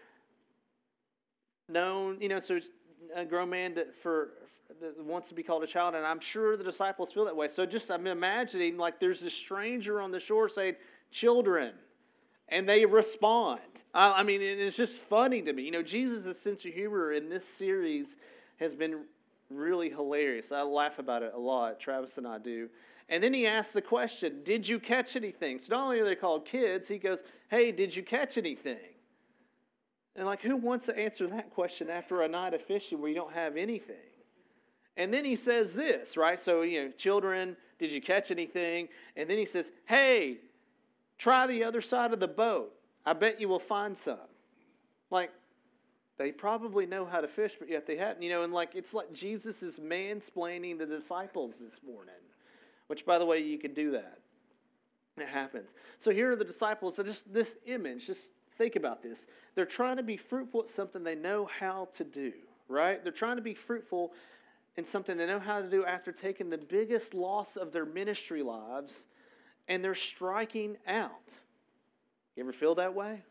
known, 1.66 2.20
you 2.20 2.28
know, 2.28 2.40
so 2.40 2.60
a 3.14 3.24
grown 3.24 3.50
man 3.50 3.74
that 3.74 3.94
for 3.94 4.30
that 4.80 5.02
wants 5.02 5.28
to 5.30 5.34
be 5.34 5.42
called 5.42 5.62
a 5.62 5.66
child, 5.66 5.94
and 5.94 6.06
I'm 6.06 6.20
sure 6.20 6.56
the 6.56 6.64
disciples 6.64 7.12
feel 7.12 7.24
that 7.24 7.36
way. 7.36 7.48
So 7.48 7.66
just 7.66 7.90
I'm 7.90 8.06
imagining 8.06 8.76
like 8.76 9.00
there's 9.00 9.20
this 9.20 9.34
stranger 9.34 10.00
on 10.00 10.10
the 10.10 10.20
shore 10.20 10.48
saying, 10.48 10.76
"Children," 11.10 11.72
and 12.48 12.68
they 12.68 12.86
respond. 12.86 13.60
I, 13.94 14.20
I 14.20 14.22
mean, 14.22 14.42
it's 14.42 14.76
just 14.76 14.96
funny 15.02 15.42
to 15.42 15.52
me. 15.52 15.62
You 15.62 15.70
know, 15.70 15.82
Jesus' 15.82 16.38
sense 16.38 16.64
of 16.64 16.72
humor 16.72 17.12
in 17.12 17.28
this 17.28 17.44
series 17.44 18.16
has 18.58 18.74
been 18.74 19.04
really 19.50 19.90
hilarious. 19.90 20.52
I 20.52 20.62
laugh 20.62 20.98
about 20.98 21.22
it 21.22 21.32
a 21.34 21.38
lot. 21.38 21.80
Travis 21.80 22.18
and 22.18 22.26
I 22.26 22.38
do. 22.38 22.68
And 23.08 23.22
then 23.22 23.32
he 23.32 23.46
asks 23.46 23.72
the 23.72 23.82
question, 23.82 24.40
Did 24.44 24.68
you 24.68 24.78
catch 24.78 25.16
anything? 25.16 25.58
So 25.58 25.74
not 25.74 25.84
only 25.84 26.00
are 26.00 26.04
they 26.04 26.14
called 26.14 26.44
kids, 26.44 26.86
he 26.86 26.98
goes, 26.98 27.22
Hey, 27.50 27.72
did 27.72 27.94
you 27.94 28.02
catch 28.02 28.36
anything? 28.36 28.76
And 30.18 30.26
like, 30.26 30.42
who 30.42 30.56
wants 30.56 30.86
to 30.86 30.98
answer 30.98 31.28
that 31.28 31.54
question 31.54 31.88
after 31.88 32.22
a 32.22 32.28
night 32.28 32.52
of 32.52 32.60
fishing 32.60 33.00
where 33.00 33.08
you 33.08 33.14
don't 33.14 33.32
have 33.32 33.56
anything? 33.56 33.94
And 34.96 35.14
then 35.14 35.24
he 35.24 35.36
says 35.36 35.76
this, 35.76 36.16
right? 36.16 36.40
So, 36.40 36.62
you 36.62 36.82
know, 36.82 36.90
children, 36.90 37.56
did 37.78 37.92
you 37.92 38.00
catch 38.00 38.32
anything? 38.32 38.88
And 39.16 39.30
then 39.30 39.38
he 39.38 39.46
says, 39.46 39.70
Hey, 39.86 40.38
try 41.18 41.46
the 41.46 41.62
other 41.62 41.80
side 41.80 42.12
of 42.12 42.18
the 42.18 42.26
boat. 42.26 42.74
I 43.06 43.12
bet 43.12 43.40
you 43.40 43.48
will 43.48 43.60
find 43.60 43.96
some. 43.96 44.18
Like, 45.08 45.30
they 46.16 46.32
probably 46.32 46.84
know 46.84 47.06
how 47.06 47.20
to 47.20 47.28
fish, 47.28 47.54
but 47.56 47.70
yet 47.70 47.86
they 47.86 47.96
hadn't. 47.96 48.20
You 48.20 48.30
know, 48.30 48.42
and 48.42 48.52
like, 48.52 48.74
it's 48.74 48.92
like 48.92 49.12
Jesus 49.12 49.62
is 49.62 49.78
mansplaining 49.78 50.78
the 50.78 50.86
disciples 50.86 51.60
this 51.60 51.80
morning. 51.86 52.14
Which, 52.88 53.06
by 53.06 53.20
the 53.20 53.24
way, 53.24 53.38
you 53.38 53.56
can 53.56 53.72
do 53.72 53.92
that. 53.92 54.18
It 55.16 55.28
happens. 55.28 55.74
So 55.98 56.10
here 56.10 56.32
are 56.32 56.36
the 56.36 56.44
disciples. 56.44 56.96
So 56.96 57.04
just 57.04 57.32
this 57.32 57.56
image, 57.66 58.08
just 58.08 58.30
think 58.58 58.76
about 58.76 59.02
this. 59.02 59.26
They're 59.54 59.64
trying 59.64 59.96
to 59.96 60.02
be 60.02 60.16
fruitful 60.16 60.62
at 60.62 60.68
something 60.68 61.02
they 61.02 61.14
know 61.14 61.48
how 61.58 61.88
to 61.92 62.04
do, 62.04 62.32
right? 62.68 63.02
They're 63.02 63.12
trying 63.12 63.36
to 63.36 63.42
be 63.42 63.54
fruitful 63.54 64.12
in 64.76 64.84
something 64.84 65.16
they 65.16 65.26
know 65.26 65.40
how 65.40 65.62
to 65.62 65.70
do 65.70 65.84
after 65.84 66.12
taking 66.12 66.50
the 66.50 66.58
biggest 66.58 67.14
loss 67.14 67.56
of 67.56 67.72
their 67.72 67.86
ministry 67.86 68.42
lives, 68.42 69.06
and 69.68 69.82
they're 69.82 69.94
striking 69.94 70.76
out. 70.86 71.32
You 72.36 72.42
ever 72.42 72.52
feel 72.52 72.74
that 72.76 72.94
way? 72.94 73.22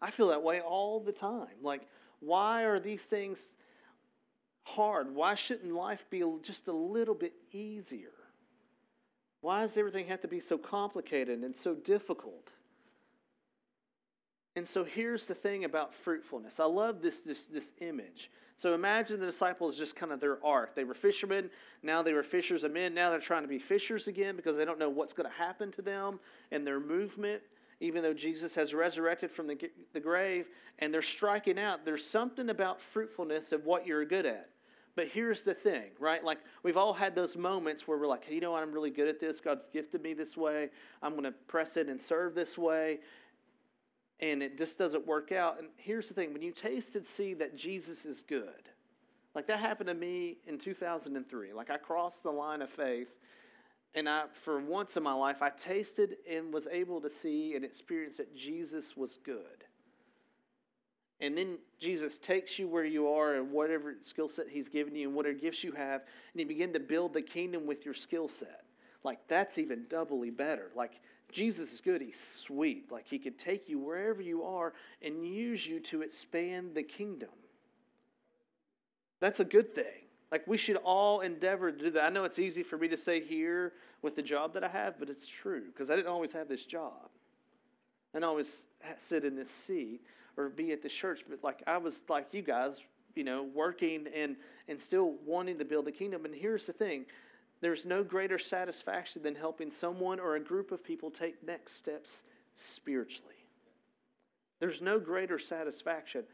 I 0.00 0.10
feel 0.10 0.28
that 0.28 0.42
way 0.42 0.60
all 0.60 1.00
the 1.00 1.12
time. 1.12 1.48
Like, 1.62 1.82
why 2.20 2.64
are 2.64 2.80
these 2.80 3.04
things 3.04 3.56
hard? 4.62 5.14
Why 5.14 5.34
shouldn't 5.34 5.72
life 5.72 6.04
be 6.10 6.22
just 6.42 6.68
a 6.68 6.72
little 6.72 7.14
bit 7.14 7.34
easier? 7.52 8.12
Why 9.40 9.62
does 9.62 9.76
everything 9.76 10.06
have 10.06 10.20
to 10.22 10.28
be 10.28 10.40
so 10.40 10.58
complicated 10.58 11.40
and 11.44 11.54
so 11.54 11.74
difficult? 11.74 12.52
And 14.58 14.66
so 14.66 14.82
here's 14.82 15.28
the 15.28 15.36
thing 15.36 15.64
about 15.64 15.94
fruitfulness. 15.94 16.58
I 16.58 16.64
love 16.64 17.00
this, 17.00 17.20
this, 17.20 17.44
this 17.44 17.74
image. 17.80 18.28
So 18.56 18.74
imagine 18.74 19.20
the 19.20 19.26
disciples 19.26 19.78
just 19.78 19.94
kind 19.94 20.10
of 20.10 20.18
their 20.18 20.44
arc. 20.44 20.74
They 20.74 20.82
were 20.82 20.94
fishermen, 20.94 21.48
now 21.84 22.02
they 22.02 22.12
were 22.12 22.24
fishers 22.24 22.64
of 22.64 22.72
men, 22.72 22.92
now 22.92 23.08
they're 23.08 23.20
trying 23.20 23.42
to 23.42 23.48
be 23.48 23.60
fishers 23.60 24.08
again 24.08 24.34
because 24.34 24.56
they 24.56 24.64
don't 24.64 24.80
know 24.80 24.88
what's 24.90 25.12
going 25.12 25.30
to 25.30 25.36
happen 25.36 25.70
to 25.72 25.82
them 25.82 26.18
and 26.50 26.66
their 26.66 26.80
movement, 26.80 27.40
even 27.78 28.02
though 28.02 28.12
Jesus 28.12 28.52
has 28.56 28.74
resurrected 28.74 29.30
from 29.30 29.46
the, 29.46 29.70
the 29.92 30.00
grave, 30.00 30.48
and 30.80 30.92
they're 30.92 31.02
striking 31.02 31.56
out. 31.56 31.84
There's 31.84 32.04
something 32.04 32.50
about 32.50 32.80
fruitfulness 32.80 33.52
of 33.52 33.64
what 33.64 33.86
you're 33.86 34.04
good 34.04 34.26
at. 34.26 34.50
But 34.96 35.06
here's 35.06 35.42
the 35.42 35.54
thing, 35.54 35.90
right? 36.00 36.24
Like 36.24 36.38
we've 36.64 36.76
all 36.76 36.92
had 36.92 37.14
those 37.14 37.36
moments 37.36 37.86
where 37.86 37.96
we're 37.96 38.08
like, 38.08 38.24
hey, 38.24 38.34
you 38.34 38.40
know 38.40 38.50
what? 38.50 38.64
I'm 38.64 38.72
really 38.72 38.90
good 38.90 39.06
at 39.06 39.20
this. 39.20 39.38
God's 39.38 39.68
gifted 39.72 40.02
me 40.02 40.14
this 40.14 40.36
way. 40.36 40.70
I'm 41.00 41.12
going 41.12 41.22
to 41.22 41.34
press 41.46 41.76
it 41.76 41.88
and 41.88 42.00
serve 42.00 42.34
this 42.34 42.58
way. 42.58 42.98
And 44.20 44.42
it 44.42 44.58
just 44.58 44.78
doesn't 44.78 45.06
work 45.06 45.30
out. 45.32 45.58
And 45.58 45.68
here's 45.76 46.08
the 46.08 46.14
thing 46.14 46.32
when 46.32 46.42
you 46.42 46.52
taste 46.52 46.96
and 46.96 47.06
see 47.06 47.34
that 47.34 47.56
Jesus 47.56 48.04
is 48.04 48.22
good, 48.22 48.68
like 49.34 49.46
that 49.46 49.60
happened 49.60 49.88
to 49.88 49.94
me 49.94 50.38
in 50.46 50.58
2003. 50.58 51.52
Like 51.52 51.70
I 51.70 51.76
crossed 51.76 52.22
the 52.24 52.30
line 52.30 52.62
of 52.62 52.70
faith. 52.70 53.14
And 53.94 54.08
I, 54.08 54.24
for 54.32 54.60
once 54.60 54.96
in 54.96 55.02
my 55.02 55.14
life, 55.14 55.40
I 55.40 55.50
tasted 55.50 56.16
and 56.30 56.52
was 56.52 56.66
able 56.70 57.00
to 57.00 57.08
see 57.08 57.54
and 57.54 57.64
experience 57.64 58.18
that 58.18 58.36
Jesus 58.36 58.96
was 58.96 59.18
good. 59.24 59.64
And 61.20 61.36
then 61.36 61.58
Jesus 61.80 62.18
takes 62.18 62.58
you 62.58 62.68
where 62.68 62.84
you 62.84 63.08
are 63.08 63.34
and 63.34 63.50
whatever 63.50 63.94
skill 64.02 64.28
set 64.28 64.48
he's 64.48 64.68
given 64.68 64.94
you 64.94 65.08
and 65.08 65.16
whatever 65.16 65.36
gifts 65.36 65.64
you 65.64 65.72
have, 65.72 66.02
and 66.32 66.40
you 66.40 66.46
begin 66.46 66.72
to 66.74 66.80
build 66.80 67.12
the 67.12 67.22
kingdom 67.22 67.66
with 67.66 67.84
your 67.84 67.94
skill 67.94 68.28
set. 68.28 68.62
Like 69.04 69.18
that's 69.28 69.58
even 69.58 69.86
doubly 69.88 70.30
better. 70.30 70.70
Like 70.74 71.00
Jesus 71.30 71.72
is 71.72 71.80
good, 71.80 72.00
he's 72.00 72.20
sweet. 72.20 72.90
Like 72.90 73.06
he 73.06 73.18
could 73.18 73.38
take 73.38 73.68
you 73.68 73.78
wherever 73.78 74.22
you 74.22 74.42
are 74.44 74.72
and 75.02 75.26
use 75.26 75.66
you 75.66 75.80
to 75.80 76.02
expand 76.02 76.74
the 76.74 76.82
kingdom. 76.82 77.28
That's 79.20 79.40
a 79.40 79.44
good 79.44 79.74
thing. 79.74 80.06
Like 80.30 80.46
we 80.46 80.56
should 80.56 80.76
all 80.76 81.20
endeavor 81.20 81.72
to 81.72 81.78
do 81.78 81.90
that. 81.90 82.04
I 82.04 82.10
know 82.10 82.24
it's 82.24 82.38
easy 82.38 82.62
for 82.62 82.76
me 82.76 82.88
to 82.88 82.96
say 82.96 83.20
here 83.20 83.72
with 84.02 84.14
the 84.14 84.22
job 84.22 84.54
that 84.54 84.64
I 84.64 84.68
have, 84.68 84.98
but 84.98 85.08
it's 85.08 85.26
true 85.26 85.64
because 85.66 85.90
I 85.90 85.96
didn't 85.96 86.08
always 86.08 86.32
have 86.32 86.48
this 86.48 86.66
job. 86.66 87.08
I 88.12 88.18
didn't 88.18 88.24
always 88.24 88.66
sit 88.96 89.24
in 89.24 89.34
this 89.34 89.50
seat 89.50 90.00
or 90.36 90.48
be 90.48 90.72
at 90.72 90.82
the 90.82 90.88
church, 90.88 91.24
but 91.28 91.42
like 91.42 91.62
I 91.66 91.78
was 91.78 92.02
like 92.08 92.28
you 92.32 92.42
guys, 92.42 92.82
you 93.14 93.24
know, 93.24 93.48
working 93.54 94.06
and 94.14 94.36
and 94.68 94.80
still 94.80 95.14
wanting 95.26 95.58
to 95.58 95.64
build 95.64 95.86
the 95.86 95.92
kingdom. 95.92 96.24
And 96.24 96.34
here's 96.34 96.66
the 96.66 96.72
thing. 96.72 97.06
There's 97.60 97.84
no 97.84 98.04
greater 98.04 98.38
satisfaction 98.38 99.22
than 99.22 99.34
helping 99.34 99.70
someone 99.70 100.20
or 100.20 100.36
a 100.36 100.40
group 100.40 100.70
of 100.70 100.84
people 100.84 101.10
take 101.10 101.42
next 101.44 101.72
steps 101.72 102.22
spiritually. 102.56 103.34
There's 104.60 104.80
no 104.80 104.98
greater 104.98 105.38
satisfaction. 105.38 106.24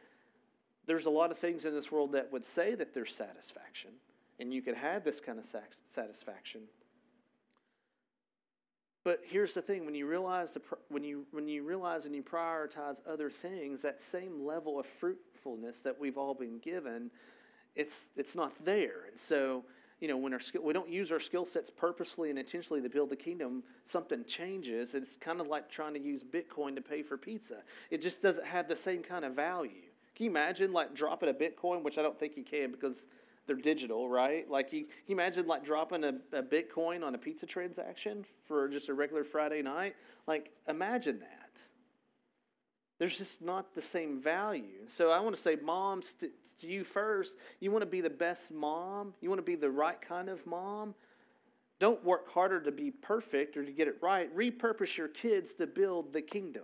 There's 0.87 1.07
a 1.07 1.11
lot 1.11 1.31
of 1.31 1.39
things 1.39 1.65
in 1.65 1.75
this 1.75 1.91
world 1.91 2.13
that 2.13 2.31
would 2.33 2.45
say 2.45 2.75
that 2.75 2.93
there's 2.93 3.15
satisfaction, 3.15 3.91
and 4.39 4.53
you 4.53 4.61
could 4.61 4.75
have 4.75 5.05
this 5.05 5.21
kind 5.21 5.39
of 5.39 5.47
satisfaction. 5.89 6.63
But 9.03 9.21
here's 9.23 9.53
the 9.55 9.63
thing: 9.63 9.85
when 9.85 9.95
you 9.95 10.07
realize 10.07 10.55
the, 10.55 10.63
when 10.89 11.05
you 11.05 11.27
when 11.31 11.47
you 11.47 11.63
realize 11.63 12.07
and 12.07 12.15
you 12.15 12.23
prioritize 12.23 13.01
other 13.07 13.31
things, 13.31 13.83
that 13.83 14.01
same 14.01 14.45
level 14.45 14.79
of 14.79 14.87
fruitfulness 14.87 15.83
that 15.83 15.99
we've 15.99 16.17
all 16.17 16.35
been 16.35 16.59
given, 16.59 17.11
it's 17.75 18.11
it's 18.17 18.35
not 18.35 18.53
there. 18.65 19.05
And 19.09 19.19
so, 19.19 19.65
you 20.05 20.09
know, 20.09 20.19
when 20.19 20.35
our 20.35 20.39
skill, 20.39 20.61
we 20.63 20.75
don't 20.75 20.91
use 20.91 21.11
our 21.11 21.19
skill 21.19 21.47
sets 21.47 21.71
purposely 21.71 22.29
and 22.29 22.39
intentionally 22.39 22.83
to 22.83 22.91
build 22.91 23.09
the 23.09 23.17
kingdom, 23.17 23.63
something 23.85 24.23
changes. 24.27 24.95
It's 24.95 25.17
kind 25.17 25.41
of 25.41 25.47
like 25.47 25.71
trying 25.71 25.95
to 25.95 25.99
use 25.99 26.23
Bitcoin 26.23 26.75
to 26.75 26.83
pay 26.83 27.01
for 27.03 27.17
pizza. 27.17 27.63
It 27.91 28.03
just 28.03 28.21
doesn't 28.21 28.47
have 28.47 28.69
the 28.69 28.77
same 28.77 29.03
kind 29.03 29.25
of 29.25 29.33
value. 29.33 29.89
Can 30.15 30.25
you 30.27 30.31
imagine 30.31 30.75
like 30.75 30.95
dropping 30.95 31.31
a 31.31 31.33
Bitcoin, 31.33 31.83
which 31.83 31.97
I 31.97 32.03
don't 32.03 32.21
think 32.21 32.37
you 32.37 32.45
can 32.45 32.71
because 32.71 33.07
they're 33.47 33.57
digital, 33.57 34.07
right? 34.11 34.49
Like 34.51 34.75
you, 34.75 34.81
you 35.07 35.15
imagine 35.15 35.47
like 35.47 35.65
dropping 35.65 36.05
a, 36.05 36.13
a 36.35 36.43
Bitcoin 36.43 37.03
on 37.03 37.15
a 37.15 37.19
pizza 37.19 37.47
transaction 37.47 38.27
for 38.47 38.69
just 38.69 38.91
a 38.91 38.93
regular 38.93 39.25
Friday 39.25 39.63
night. 39.63 39.97
Like 40.27 40.51
imagine 40.69 41.19
that. 41.21 41.34
There's 42.99 43.19
just 43.19 43.43
not 43.43 43.75
the 43.75 43.83
same 43.83 44.21
value. 44.21 44.87
So 44.87 45.11
I 45.11 45.21
want 45.21 45.35
to 45.35 45.43
say, 45.43 45.57
moms, 45.57 46.15
to, 46.15 46.31
to 46.61 46.67
you 46.67 46.85
first, 46.85 47.37
you 47.61 47.71
want 47.71 47.83
to 47.83 47.87
be 47.87 48.01
the 48.01 48.11
best 48.11 48.53
mom. 48.53 49.15
You 49.21 49.29
want 49.29 49.41
to 49.41 49.45
be 49.45 49.57
the 49.57 49.71
right 49.71 50.01
kind 50.01 50.29
of 50.29 50.47
mom. 50.47 50.95
Don't 51.81 52.05
work 52.05 52.31
harder 52.31 52.61
to 52.61 52.71
be 52.71 52.91
perfect 52.91 53.57
or 53.57 53.65
to 53.65 53.73
get 53.73 53.89
it 53.89 53.97
right. 54.01 54.35
Repurpose 54.35 54.97
your 54.97 55.09
kids 55.09 55.55
to 55.55 55.67
build 55.67 56.13
the 56.13 56.23
kingdom. 56.23 56.63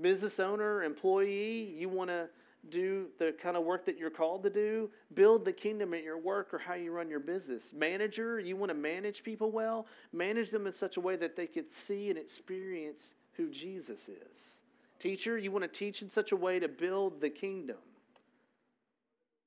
Business 0.00 0.38
owner, 0.38 0.82
employee, 0.82 1.74
you 1.76 1.88
want 1.88 2.10
to 2.10 2.28
do 2.70 3.08
the 3.18 3.32
kind 3.32 3.56
of 3.56 3.64
work 3.64 3.84
that 3.86 3.98
you're 3.98 4.10
called 4.10 4.42
to 4.42 4.50
do, 4.50 4.90
build 5.14 5.44
the 5.44 5.52
kingdom 5.52 5.94
at 5.94 6.02
your 6.02 6.18
work 6.18 6.52
or 6.52 6.58
how 6.58 6.74
you 6.74 6.92
run 6.92 7.08
your 7.08 7.20
business. 7.20 7.72
Manager, 7.72 8.40
you 8.40 8.56
want 8.56 8.70
to 8.70 8.74
manage 8.74 9.22
people 9.22 9.50
well, 9.50 9.86
manage 10.12 10.50
them 10.50 10.66
in 10.66 10.72
such 10.72 10.96
a 10.96 11.00
way 11.00 11.16
that 11.16 11.36
they 11.36 11.46
could 11.46 11.70
see 11.70 12.10
and 12.10 12.18
experience 12.18 13.14
who 13.36 13.50
Jesus 13.50 14.08
is. 14.08 14.56
Teacher, 14.98 15.36
you 15.36 15.50
want 15.50 15.64
to 15.64 15.68
teach 15.68 16.02
in 16.02 16.10
such 16.10 16.32
a 16.32 16.36
way 16.36 16.58
to 16.58 16.68
build 16.68 17.20
the 17.20 17.30
kingdom. 17.30 17.76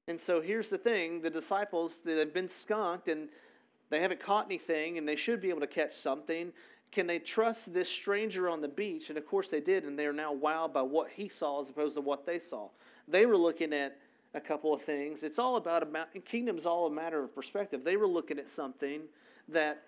And 0.08 0.19
so 0.19 0.39
here's 0.39 0.69
the 0.69 0.78
thing 0.78 1.21
the 1.21 1.30
disciples, 1.30 2.02
they've 2.02 2.34
been 2.34 2.47
skunked 2.47 3.10
and 3.10 3.30
they 3.89 4.02
haven't 4.02 4.19
caught 4.19 4.45
anything 4.45 4.97
and 4.97 5.08
they 5.08 5.15
should 5.15 5.41
be 5.41 5.50
able 5.50 5.62
to 5.62 5.67
catch 5.67 5.93
something. 5.93 6.54
Can 6.91 7.08
they 7.08 7.19
trust 7.19 7.73
this 7.73 7.89
stranger 7.89 8.47
on 8.47 8.62
the 8.62 8.67
beach? 8.67 9.10
And 9.10 9.17
of 9.17 9.26
course 9.26 9.50
they 9.50 9.60
did, 9.60 9.84
and 9.84 10.00
they 10.00 10.06
are 10.06 10.13
now 10.13 10.34
wowed 10.34 10.73
by 10.73 10.82
what 10.82 11.10
he 11.10 11.28
saw 11.28 11.60
as 11.60 11.69
opposed 11.69 11.95
to 11.95 12.02
what 12.02 12.26
they 12.26 12.39
saw. 12.39 12.69
They 13.10 13.26
were 13.26 13.36
looking 13.36 13.73
at 13.73 13.97
a 14.34 14.39
couple 14.39 14.73
of 14.73 14.82
things. 14.82 15.23
It's 15.23 15.39
all 15.39 15.58
about 15.58 15.84
a 15.84 16.19
kingdom's 16.19 16.65
all 16.65 16.88
a 16.88 16.91
matter 16.91 17.23
of 17.23 17.36
perspective. 17.36 17.84
They 17.84 17.97
were 17.97 18.08
looking 18.08 18.39
at 18.39 18.47
something 18.47 19.02
that 19.50 19.84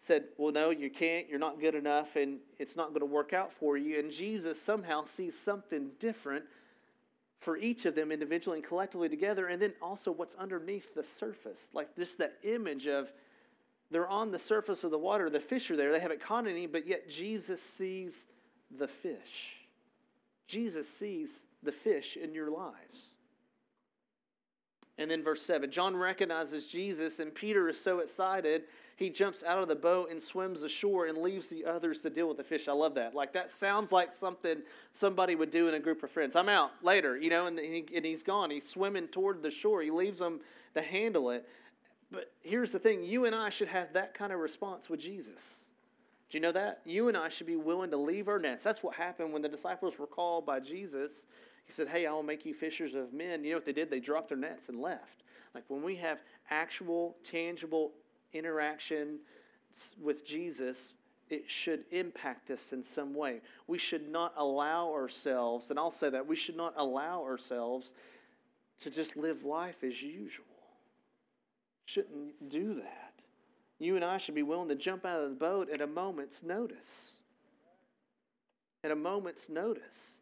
said, 0.00 0.28
"Well, 0.36 0.52
no, 0.52 0.70
you 0.70 0.90
can't. 0.90 1.28
You're 1.28 1.38
not 1.38 1.60
good 1.60 1.76
enough, 1.76 2.16
and 2.16 2.40
it's 2.58 2.74
not 2.74 2.88
going 2.88 3.00
to 3.00 3.06
work 3.06 3.32
out 3.32 3.52
for 3.52 3.76
you." 3.76 3.98
And 4.00 4.10
Jesus 4.10 4.60
somehow 4.60 5.04
sees 5.04 5.38
something 5.38 5.92
different 6.00 6.44
for 7.38 7.56
each 7.56 7.86
of 7.86 7.94
them 7.94 8.10
individually 8.10 8.58
and 8.58 8.66
collectively 8.66 9.08
together, 9.08 9.46
and 9.46 9.62
then 9.62 9.72
also 9.80 10.10
what's 10.10 10.34
underneath 10.34 10.94
the 10.94 11.04
surface, 11.04 11.70
like 11.72 11.94
just 11.96 12.18
that 12.18 12.38
image 12.42 12.86
of 12.86 13.12
they're 13.90 14.08
on 14.08 14.30
the 14.30 14.38
surface 14.38 14.84
of 14.84 14.90
the 14.90 14.98
water. 14.98 15.28
The 15.28 15.40
fish 15.40 15.70
are 15.70 15.76
there. 15.76 15.90
They 15.90 16.00
haven't 16.00 16.20
caught 16.20 16.46
any, 16.46 16.66
but 16.66 16.86
yet 16.86 17.08
Jesus 17.08 17.60
sees 17.60 18.26
the 18.70 18.86
fish. 18.86 19.56
Jesus 20.46 20.88
sees 20.88 21.44
the 21.62 21.72
fish 21.72 22.16
in 22.16 22.32
your 22.34 22.50
lives. 22.50 23.16
And 24.98 25.10
then 25.10 25.24
verse 25.24 25.42
7 25.42 25.70
John 25.70 25.96
recognizes 25.96 26.66
Jesus, 26.66 27.18
and 27.18 27.34
Peter 27.34 27.68
is 27.68 27.80
so 27.80 28.00
excited, 28.00 28.64
he 29.00 29.08
jumps 29.08 29.42
out 29.42 29.62
of 29.62 29.66
the 29.66 29.74
boat 29.74 30.10
and 30.10 30.22
swims 30.22 30.62
ashore 30.62 31.06
and 31.06 31.16
leaves 31.16 31.48
the 31.48 31.64
others 31.64 32.02
to 32.02 32.10
deal 32.10 32.28
with 32.28 32.36
the 32.36 32.44
fish. 32.44 32.68
I 32.68 32.72
love 32.72 32.94
that. 32.96 33.14
Like, 33.14 33.32
that 33.32 33.48
sounds 33.48 33.92
like 33.92 34.12
something 34.12 34.58
somebody 34.92 35.34
would 35.34 35.50
do 35.50 35.68
in 35.68 35.74
a 35.74 35.80
group 35.80 36.02
of 36.02 36.10
friends. 36.10 36.36
I'm 36.36 36.50
out 36.50 36.72
later, 36.82 37.16
you 37.16 37.30
know, 37.30 37.46
and, 37.46 37.58
he, 37.58 37.86
and 37.94 38.04
he's 38.04 38.22
gone. 38.22 38.50
He's 38.50 38.68
swimming 38.68 39.08
toward 39.08 39.42
the 39.42 39.50
shore. 39.50 39.80
He 39.80 39.90
leaves 39.90 40.18
them 40.18 40.40
to 40.74 40.82
handle 40.82 41.30
it. 41.30 41.48
But 42.12 42.30
here's 42.42 42.72
the 42.72 42.78
thing 42.78 43.02
you 43.02 43.24
and 43.24 43.34
I 43.34 43.48
should 43.48 43.68
have 43.68 43.90
that 43.94 44.12
kind 44.12 44.34
of 44.34 44.38
response 44.38 44.90
with 44.90 45.00
Jesus. 45.00 45.60
Do 46.28 46.36
you 46.36 46.42
know 46.42 46.52
that? 46.52 46.82
You 46.84 47.08
and 47.08 47.16
I 47.16 47.30
should 47.30 47.46
be 47.46 47.56
willing 47.56 47.90
to 47.92 47.96
leave 47.96 48.28
our 48.28 48.38
nets. 48.38 48.62
That's 48.62 48.82
what 48.82 48.94
happened 48.94 49.32
when 49.32 49.40
the 49.40 49.48
disciples 49.48 49.98
were 49.98 50.06
called 50.06 50.44
by 50.44 50.60
Jesus. 50.60 51.24
He 51.64 51.72
said, 51.72 51.88
Hey, 51.88 52.04
I'll 52.04 52.22
make 52.22 52.44
you 52.44 52.52
fishers 52.52 52.92
of 52.92 53.14
men. 53.14 53.44
You 53.44 53.52
know 53.52 53.56
what 53.56 53.64
they 53.64 53.72
did? 53.72 53.88
They 53.88 53.98
dropped 53.98 54.28
their 54.28 54.36
nets 54.36 54.68
and 54.68 54.78
left. 54.78 55.22
Like 55.54 55.64
when 55.68 55.82
we 55.82 55.96
have 55.96 56.18
actual, 56.50 57.16
tangible 57.24 57.92
interaction 58.32 59.18
with 60.00 60.24
Jesus, 60.24 60.94
it 61.28 61.48
should 61.48 61.84
impact 61.90 62.50
us 62.50 62.72
in 62.72 62.82
some 62.82 63.14
way. 63.14 63.40
We 63.66 63.78
should 63.78 64.08
not 64.10 64.34
allow 64.36 64.92
ourselves, 64.92 65.70
and 65.70 65.78
I'll 65.78 65.90
say 65.90 66.10
that, 66.10 66.26
we 66.26 66.36
should 66.36 66.56
not 66.56 66.74
allow 66.76 67.22
ourselves 67.22 67.94
to 68.80 68.90
just 68.90 69.16
live 69.16 69.44
life 69.44 69.84
as 69.84 70.02
usual. 70.02 70.44
Shouldn't 71.84 72.48
do 72.48 72.74
that. 72.74 73.12
You 73.78 73.96
and 73.96 74.04
I 74.04 74.18
should 74.18 74.34
be 74.34 74.42
willing 74.42 74.68
to 74.68 74.74
jump 74.74 75.06
out 75.06 75.22
of 75.22 75.30
the 75.30 75.36
boat 75.36 75.70
at 75.70 75.80
a 75.80 75.86
moment's 75.86 76.42
notice. 76.42 77.12
At 78.84 78.90
a 78.90 78.96
moment's 78.96 79.48
notice. 79.48 80.18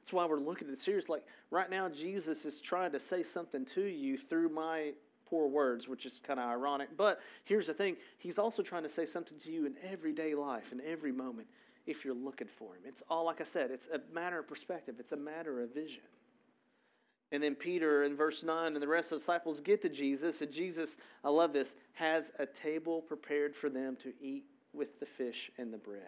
That's 0.00 0.12
why 0.12 0.26
we're 0.26 0.38
looking 0.38 0.68
at 0.68 0.74
the 0.74 0.80
series. 0.80 1.08
Like 1.08 1.24
right 1.50 1.70
now, 1.70 1.88
Jesus 1.88 2.44
is 2.44 2.60
trying 2.60 2.92
to 2.92 3.00
say 3.00 3.22
something 3.22 3.64
to 3.66 3.82
you 3.82 4.16
through 4.16 4.48
my 4.48 4.92
poor 5.32 5.48
words, 5.48 5.88
which 5.88 6.04
is 6.04 6.20
kind 6.22 6.38
of 6.38 6.46
ironic. 6.46 6.90
But 6.94 7.20
here's 7.44 7.66
the 7.66 7.72
thing 7.72 7.96
He's 8.18 8.38
also 8.38 8.62
trying 8.62 8.82
to 8.82 8.88
say 8.90 9.06
something 9.06 9.38
to 9.38 9.50
you 9.50 9.64
in 9.64 9.76
everyday 9.82 10.34
life, 10.34 10.72
in 10.72 10.82
every 10.86 11.10
moment, 11.10 11.46
if 11.86 12.04
you're 12.04 12.14
looking 12.14 12.48
for 12.48 12.74
Him. 12.74 12.82
It's 12.84 13.02
all, 13.08 13.24
like 13.24 13.40
I 13.40 13.44
said, 13.44 13.70
it's 13.70 13.88
a 13.88 14.00
matter 14.14 14.38
of 14.38 14.46
perspective, 14.46 14.96
it's 14.98 15.12
a 15.12 15.16
matter 15.16 15.62
of 15.62 15.72
vision. 15.72 16.02
And 17.32 17.42
then 17.42 17.54
Peter 17.54 18.02
in 18.02 18.14
verse 18.14 18.42
9 18.42 18.74
and 18.74 18.82
the 18.82 18.86
rest 18.86 19.06
of 19.06 19.16
the 19.16 19.20
disciples 19.20 19.60
get 19.60 19.80
to 19.82 19.88
Jesus, 19.88 20.42
and 20.42 20.52
Jesus, 20.52 20.98
I 21.24 21.30
love 21.30 21.54
this, 21.54 21.76
has 21.94 22.30
a 22.38 22.44
table 22.44 23.00
prepared 23.00 23.56
for 23.56 23.70
them 23.70 23.96
to 24.00 24.12
eat 24.20 24.44
with 24.74 25.00
the 25.00 25.06
fish 25.06 25.50
and 25.56 25.72
the 25.72 25.78
bread. 25.78 26.02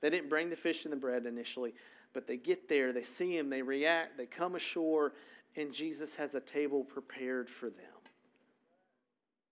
They 0.00 0.08
didn't 0.08 0.30
bring 0.30 0.48
the 0.48 0.56
fish 0.56 0.84
and 0.86 0.92
the 0.92 0.96
bread 0.96 1.26
initially. 1.26 1.74
But 2.14 2.26
they 2.26 2.38
get 2.38 2.70
there, 2.70 2.94
they 2.94 3.02
see 3.02 3.36
him, 3.36 3.50
they 3.50 3.60
react, 3.60 4.16
they 4.16 4.24
come 4.24 4.54
ashore, 4.54 5.12
and 5.54 5.70
Jesus 5.70 6.14
has 6.14 6.34
a 6.34 6.40
table 6.40 6.82
prepared 6.82 7.50
for 7.50 7.68
them. 7.68 7.95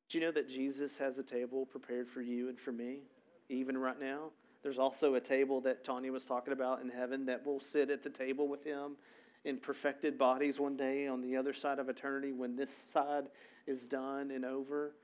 Do 0.08 0.18
you 0.18 0.24
know 0.24 0.32
that 0.32 0.48
Jesus 0.48 0.96
has 0.98 1.18
a 1.18 1.22
table 1.22 1.66
prepared 1.66 2.08
for 2.08 2.20
you 2.20 2.48
and 2.48 2.58
for 2.58 2.72
me, 2.72 3.00
even 3.48 3.76
right 3.76 3.98
now? 4.00 4.30
There's 4.62 4.78
also 4.78 5.14
a 5.14 5.20
table 5.20 5.60
that 5.62 5.84
Tanya 5.84 6.12
was 6.12 6.24
talking 6.24 6.52
about 6.52 6.80
in 6.80 6.88
heaven 6.88 7.26
that 7.26 7.44
will 7.44 7.60
sit 7.60 7.90
at 7.90 8.02
the 8.02 8.10
table 8.10 8.48
with 8.48 8.64
him 8.64 8.96
in 9.44 9.58
perfected 9.58 10.16
bodies 10.16 10.58
one 10.58 10.76
day 10.76 11.06
on 11.06 11.20
the 11.20 11.36
other 11.36 11.52
side 11.52 11.78
of 11.78 11.88
eternity 11.88 12.32
when 12.32 12.56
this 12.56 12.70
side 12.70 13.24
is 13.66 13.84
done 13.84 14.30
and 14.30 14.44
over. 14.44 14.94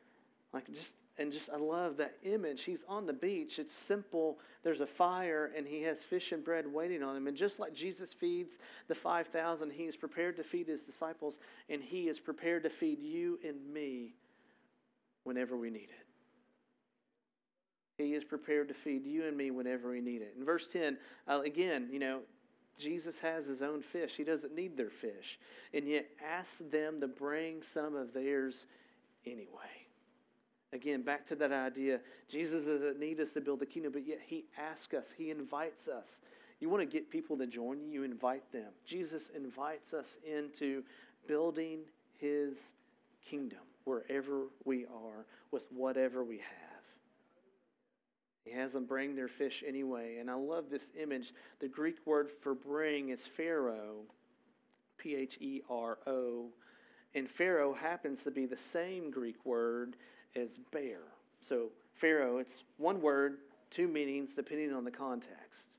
Like 0.52 0.72
just 0.72 0.96
and 1.18 1.30
just 1.30 1.50
I 1.50 1.58
love 1.58 1.98
that 1.98 2.16
image. 2.22 2.62
He's 2.62 2.84
on 2.88 3.06
the 3.06 3.12
beach. 3.12 3.58
It's 3.58 3.74
simple. 3.74 4.38
There's 4.62 4.80
a 4.80 4.86
fire 4.86 5.52
and 5.54 5.66
he 5.66 5.82
has 5.82 6.02
fish 6.02 6.32
and 6.32 6.42
bread 6.42 6.66
waiting 6.66 7.02
on 7.02 7.14
him. 7.14 7.26
And 7.26 7.36
just 7.36 7.60
like 7.60 7.74
Jesus 7.74 8.14
feeds 8.14 8.58
the 8.88 8.94
5,000, 8.94 9.70
he 9.70 9.84
is 9.84 9.96
prepared 9.96 10.36
to 10.36 10.42
feed 10.42 10.68
his 10.68 10.84
disciples 10.84 11.38
and 11.68 11.82
he 11.82 12.08
is 12.08 12.18
prepared 12.18 12.62
to 12.62 12.70
feed 12.70 13.02
you 13.02 13.38
and 13.46 13.56
me 13.72 14.14
whenever 15.30 15.56
we 15.56 15.70
need 15.70 15.90
it. 15.90 16.06
He 17.96 18.14
is 18.14 18.24
prepared 18.24 18.66
to 18.66 18.74
feed 18.74 19.06
you 19.06 19.28
and 19.28 19.36
me 19.36 19.52
whenever 19.52 19.90
we 19.90 20.00
need 20.00 20.22
it. 20.22 20.34
In 20.36 20.44
verse 20.44 20.66
10, 20.66 20.98
uh, 21.28 21.42
again, 21.44 21.88
you 21.92 22.00
know, 22.00 22.22
Jesus 22.76 23.20
has 23.20 23.46
his 23.46 23.62
own 23.62 23.80
fish. 23.80 24.16
He 24.16 24.24
doesn't 24.24 24.56
need 24.56 24.76
their 24.76 24.90
fish. 24.90 25.38
And 25.72 25.86
yet 25.86 26.06
asks 26.20 26.62
them 26.72 27.00
to 27.00 27.06
bring 27.06 27.62
some 27.62 27.94
of 27.94 28.12
theirs 28.12 28.66
anyway. 29.24 29.86
Again, 30.72 31.02
back 31.02 31.24
to 31.28 31.36
that 31.36 31.52
idea 31.52 32.00
Jesus 32.28 32.64
doesn't 32.64 32.98
need 32.98 33.20
us 33.20 33.32
to 33.34 33.40
build 33.40 33.60
the 33.60 33.66
kingdom, 33.66 33.92
but 33.92 34.04
yet 34.04 34.18
He 34.26 34.46
asks 34.58 34.94
us, 34.94 35.14
He 35.16 35.30
invites 35.30 35.86
us. 35.86 36.20
You 36.58 36.68
want 36.70 36.82
to 36.82 36.86
get 36.86 37.08
people 37.08 37.38
to 37.38 37.46
join 37.46 37.80
you, 37.80 37.88
you 37.88 38.02
invite 38.02 38.50
them. 38.50 38.72
Jesus 38.84 39.30
invites 39.36 39.94
us 39.94 40.18
into 40.28 40.82
building 41.28 41.82
His 42.18 42.72
kingdom 43.24 43.60
wherever 43.90 44.44
we 44.64 44.84
are 44.84 45.26
with 45.50 45.64
whatever 45.72 46.22
we 46.22 46.38
have. 46.38 46.44
He 48.44 48.52
has 48.52 48.72
them 48.72 48.84
bring 48.84 49.16
their 49.16 49.28
fish 49.28 49.64
anyway. 49.66 50.18
And 50.18 50.30
I 50.30 50.34
love 50.34 50.70
this 50.70 50.90
image. 51.00 51.32
The 51.58 51.68
Greek 51.68 51.96
word 52.06 52.30
for 52.30 52.54
bring 52.54 53.08
is 53.08 53.26
phero, 53.26 54.04
P 54.96 55.16
H 55.16 55.38
E 55.40 55.62
R 55.68 55.98
O. 56.06 56.46
And 57.16 57.28
phero 57.28 57.74
happens 57.74 58.22
to 58.24 58.30
be 58.30 58.46
the 58.46 58.56
same 58.56 59.10
Greek 59.10 59.44
word 59.44 59.96
as 60.36 60.60
bear. 60.70 61.00
So, 61.40 61.70
phero, 61.92 62.38
it's 62.38 62.62
one 62.76 63.00
word, 63.02 63.38
two 63.70 63.88
meanings, 63.88 64.36
depending 64.36 64.72
on 64.72 64.84
the 64.84 64.90
context. 64.90 65.76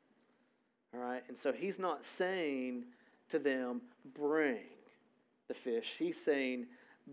All 0.94 1.00
right? 1.00 1.24
And 1.30 1.38
so 1.38 1.54
he's 1.54 1.80
not 1.80 2.04
saying 2.04 2.84
to 3.30 3.40
them, 3.40 3.82
bring 4.14 4.60
the 5.48 5.54
fish. 5.54 5.96
He's 5.98 6.22
saying, 6.22 6.68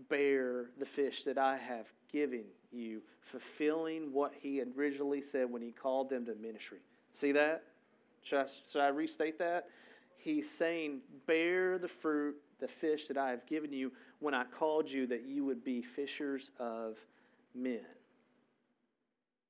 bear 0.09 0.69
the 0.77 0.85
fish 0.85 1.23
that 1.23 1.37
I 1.37 1.57
have 1.57 1.87
given 2.11 2.45
you, 2.71 3.01
fulfilling 3.21 4.13
what 4.13 4.33
he 4.39 4.61
originally 4.77 5.21
said 5.21 5.51
when 5.51 5.61
he 5.61 5.71
called 5.71 6.09
them 6.09 6.25
to 6.25 6.35
ministry. 6.35 6.79
See 7.11 7.31
that? 7.33 7.63
Should 8.21 8.39
I, 8.39 8.45
should 8.71 8.81
I 8.81 8.87
restate 8.89 9.39
that? 9.39 9.69
He's 10.17 10.49
saying, 10.49 10.99
bear 11.25 11.77
the 11.77 11.87
fruit, 11.87 12.35
the 12.59 12.67
fish 12.67 13.07
that 13.07 13.17
I 13.17 13.29
have 13.29 13.45
given 13.45 13.71
you 13.71 13.91
when 14.19 14.33
I 14.33 14.43
called 14.43 14.89
you 14.89 15.07
that 15.07 15.25
you 15.25 15.45
would 15.45 15.63
be 15.63 15.81
fishers 15.81 16.51
of 16.59 16.97
men. 17.55 17.85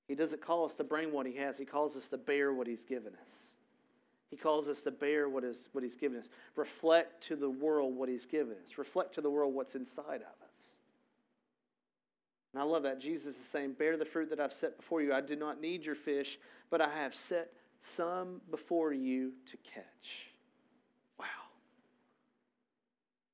He 0.07 0.15
doesn't 0.15 0.41
call 0.41 0.65
us 0.65 0.75
to 0.75 0.83
bring 0.83 1.11
what 1.11 1.25
he 1.25 1.35
has, 1.35 1.57
he 1.57 1.65
calls 1.65 1.95
us 1.95 2.09
to 2.09 2.17
bear 2.17 2.53
what 2.53 2.67
he's 2.67 2.85
given 2.85 3.13
us. 3.21 3.47
He 4.29 4.37
calls 4.37 4.67
us 4.67 4.83
to 4.83 4.91
bear 4.91 5.27
what, 5.27 5.43
is, 5.43 5.69
what 5.71 5.83
he's 5.83 5.95
given 5.95 6.19
us. 6.19 6.29
Reflect 6.55 7.23
to 7.23 7.35
the 7.35 7.49
world 7.49 7.95
what 7.95 8.09
he's 8.09 8.25
given 8.25 8.55
us. 8.63 8.77
Reflect 8.77 9.15
to 9.15 9.21
the 9.21 9.29
world 9.29 9.53
what's 9.55 9.75
inside 9.75 10.21
of 10.21 10.47
us. 10.47 10.67
And 12.53 12.61
I 12.61 12.65
love 12.65 12.83
that. 12.83 12.99
Jesus 12.99 13.37
is 13.37 13.45
saying, 13.45 13.73
Bear 13.73 13.97
the 13.97 14.05
fruit 14.05 14.29
that 14.29 14.39
I've 14.39 14.53
set 14.53 14.77
before 14.77 15.01
you. 15.01 15.13
I 15.13 15.21
do 15.21 15.35
not 15.35 15.61
need 15.61 15.85
your 15.85 15.95
fish, 15.95 16.37
but 16.69 16.81
I 16.81 16.89
have 16.89 17.15
set 17.15 17.53
some 17.81 18.41
before 18.51 18.93
you 18.93 19.33
to 19.47 19.57
catch. 19.57 20.27
Wow. 21.19 21.25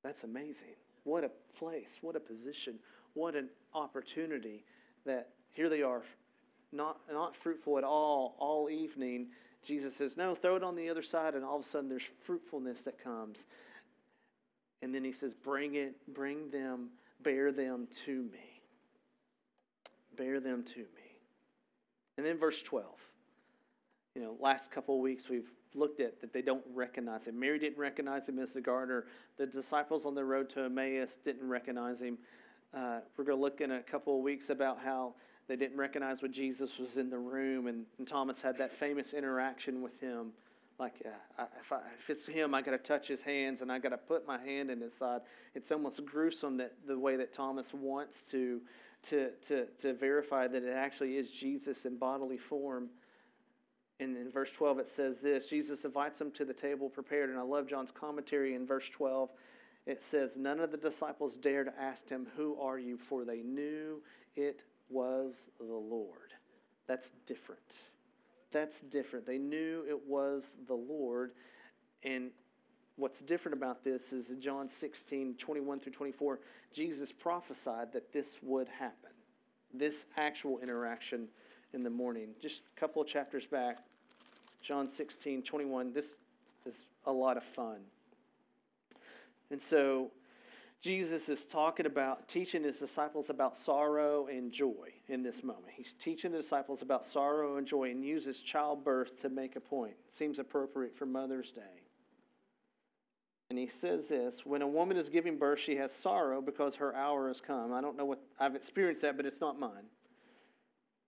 That's 0.03 0.23
amazing. 0.23 0.75
What 1.03 1.23
a 1.23 1.31
place. 1.57 1.99
What 2.01 2.15
a 2.15 2.19
position 2.19 2.79
what 3.15 3.35
an 3.35 3.47
opportunity 3.73 4.63
that 5.05 5.29
here 5.53 5.69
they 5.69 5.81
are, 5.81 6.03
not, 6.71 6.99
not 7.11 7.35
fruitful 7.35 7.77
at 7.79 7.83
all, 7.83 8.35
all 8.37 8.69
evening. 8.69 9.27
Jesus 9.65 9.95
says, 9.95 10.15
No, 10.15 10.35
throw 10.35 10.55
it 10.55 10.63
on 10.63 10.75
the 10.75 10.89
other 10.89 11.01
side, 11.01 11.33
and 11.33 11.43
all 11.43 11.57
of 11.57 11.65
a 11.65 11.67
sudden 11.67 11.89
there's 11.89 12.09
fruitfulness 12.23 12.83
that 12.83 13.03
comes. 13.03 13.45
And 14.81 14.93
then 14.93 15.03
he 15.03 15.11
says, 15.11 15.33
Bring 15.33 15.75
it, 15.75 15.95
bring 16.13 16.49
them, 16.49 16.89
bear 17.21 17.51
them 17.51 17.87
to 18.05 18.23
me. 18.23 18.61
Bear 20.15 20.39
them 20.39 20.63
to 20.63 20.79
me. 20.79 21.17
And 22.17 22.25
then 22.25 22.37
verse 22.37 22.61
12. 22.61 22.85
You 24.15 24.21
know, 24.21 24.35
last 24.39 24.71
couple 24.71 24.95
of 24.95 25.01
weeks 25.01 25.27
we've 25.27 25.51
looked 25.73 25.99
at 25.99 26.21
that 26.21 26.31
they 26.31 26.41
don't 26.41 26.63
recognize 26.73 27.27
him. 27.27 27.37
Mary 27.37 27.59
didn't 27.59 27.77
recognize 27.77 28.29
him 28.29 28.39
as 28.39 28.53
the 28.53 28.61
gardener. 28.61 29.05
The 29.37 29.45
disciples 29.45 30.05
on 30.05 30.15
the 30.15 30.23
road 30.23 30.49
to 30.51 30.63
Emmaus 30.63 31.17
didn't 31.17 31.47
recognize 31.49 31.99
him. 31.99 32.17
Uh, 32.73 32.99
we're 33.17 33.25
going 33.25 33.37
to 33.37 33.41
look 33.41 33.61
in 33.61 33.71
a 33.71 33.81
couple 33.81 34.17
of 34.17 34.23
weeks 34.23 34.49
about 34.49 34.79
how 34.83 35.15
they 35.47 35.55
didn't 35.55 35.77
recognize 35.77 36.21
when 36.21 36.31
Jesus 36.31 36.77
was 36.77 36.97
in 36.97 37.09
the 37.09 37.17
room, 37.17 37.67
and, 37.67 37.85
and 37.97 38.07
Thomas 38.07 38.41
had 38.41 38.57
that 38.57 38.71
famous 38.71 39.13
interaction 39.13 39.81
with 39.81 39.99
him. 39.99 40.31
Like, 40.79 41.03
uh, 41.05 41.45
if, 41.59 41.71
I, 41.71 41.79
if 41.97 42.09
it's 42.09 42.27
him, 42.27 42.53
I 42.53 42.61
got 42.61 42.71
to 42.71 42.77
touch 42.77 43.07
his 43.07 43.21
hands 43.21 43.61
and 43.61 43.71
I 43.71 43.79
got 43.79 43.89
to 43.89 43.97
put 43.97 44.27
my 44.27 44.37
hand 44.37 44.69
in 44.69 44.81
his 44.81 44.93
side. 44.93 45.21
It's 45.53 45.71
almost 45.71 46.05
gruesome 46.05 46.57
that 46.57 46.73
the 46.85 46.99
way 46.99 47.15
that 47.15 47.31
Thomas 47.31 47.73
wants 47.73 48.23
to, 48.31 48.59
to, 49.03 49.29
to, 49.43 49.67
to 49.77 49.93
verify 49.93 50.47
that 50.47 50.63
it 50.63 50.73
actually 50.73 51.15
is 51.15 51.31
Jesus 51.31 51.85
in 51.85 51.97
bodily 51.97 52.37
form. 52.37 52.89
And 54.01 54.17
in 54.17 54.29
verse 54.29 54.51
12, 54.51 54.79
it 54.79 54.87
says 54.89 55.21
this 55.21 55.49
Jesus 55.49 55.85
invites 55.85 56.19
them 56.19 56.31
to 56.31 56.43
the 56.43 56.53
table 56.53 56.89
prepared. 56.89 57.29
And 57.29 57.39
I 57.39 57.43
love 57.43 57.67
John's 57.67 57.91
commentary 57.91 58.53
in 58.53 58.65
verse 58.67 58.89
12 58.89 59.29
it 59.85 60.01
says, 60.01 60.35
None 60.35 60.59
of 60.59 60.71
the 60.71 60.77
disciples 60.77 61.37
dared 61.37 61.71
ask 61.79 62.09
him, 62.09 62.27
Who 62.35 62.59
are 62.59 62.79
you? 62.79 62.97
For 62.97 63.23
they 63.23 63.41
knew 63.41 64.01
it 64.35 64.63
was 64.89 65.49
the 65.59 65.65
Lord. 65.65 66.33
That's 66.87 67.11
different. 67.25 67.77
That's 68.51 68.81
different. 68.81 69.25
They 69.25 69.37
knew 69.37 69.83
it 69.87 70.07
was 70.07 70.57
the 70.67 70.75
Lord. 70.75 71.31
And 72.03 72.31
what's 72.95 73.19
different 73.21 73.57
about 73.57 73.83
this 73.83 74.13
is 74.13 74.31
in 74.31 74.39
John 74.39 74.67
16, 74.67 75.35
21 75.35 75.79
through 75.79 75.91
24, 75.91 76.39
Jesus 76.71 77.11
prophesied 77.11 77.91
that 77.93 78.13
this 78.13 78.37
would 78.41 78.67
happen. 78.67 79.11
This 79.73 80.05
actual 80.15 80.59
interaction 80.59 81.27
in 81.73 81.83
the 81.83 81.89
morning. 81.89 82.29
Just 82.41 82.63
a 82.75 82.79
couple 82.79 83.01
of 83.01 83.07
chapters 83.07 83.45
back, 83.45 83.79
John 84.61 84.87
16, 84.87 85.43
21. 85.43 85.91
This 85.91 86.17
is 86.65 86.85
a 87.05 87.11
lot 87.11 87.37
of 87.37 87.43
fun. 87.43 87.79
And 89.51 89.61
so 89.61 90.11
Jesus 90.81 91.29
is 91.29 91.45
talking 91.45 91.87
about 91.87 92.27
teaching 92.27 92.63
his 92.63 92.79
disciples 92.79 93.29
about 93.29 93.57
sorrow 93.57 94.27
and 94.27 94.51
joy 94.51 94.93
in 95.07 95.23
this 95.23 95.43
moment. 95.43 95.73
He's 95.75 95.93
teaching 95.93 96.31
the 96.31 96.37
disciples 96.37 96.83
about 96.83 97.03
sorrow 97.03 97.57
and 97.57 97.65
joy 97.65 97.89
and 97.89 98.05
uses 98.05 98.39
childbirth 98.39 99.19
to 99.21 99.29
make 99.29 99.55
a 99.55 99.59
point. 99.59 99.95
Seems 100.09 100.37
appropriate 100.37 100.95
for 100.95 101.07
Mother's 101.07 101.51
Day. 101.51 101.85
And 103.49 103.59
he 103.59 103.67
says 103.67 104.09
this 104.09 104.45
when 104.45 104.61
a 104.61 104.67
woman 104.67 104.97
is 104.97 105.09
giving 105.09 105.37
birth, 105.37 105.59
she 105.59 105.75
has 105.77 105.91
sorrow 105.91 106.41
because 106.41 106.75
her 106.75 106.95
hour 106.95 107.27
has 107.27 107.41
come. 107.41 107.73
I 107.73 107.81
don't 107.81 107.97
know 107.97 108.05
what 108.05 108.21
I've 108.39 108.55
experienced 108.55 109.01
that, 109.03 109.17
but 109.17 109.25
it's 109.25 109.41
not 109.41 109.59
mine. 109.59 109.85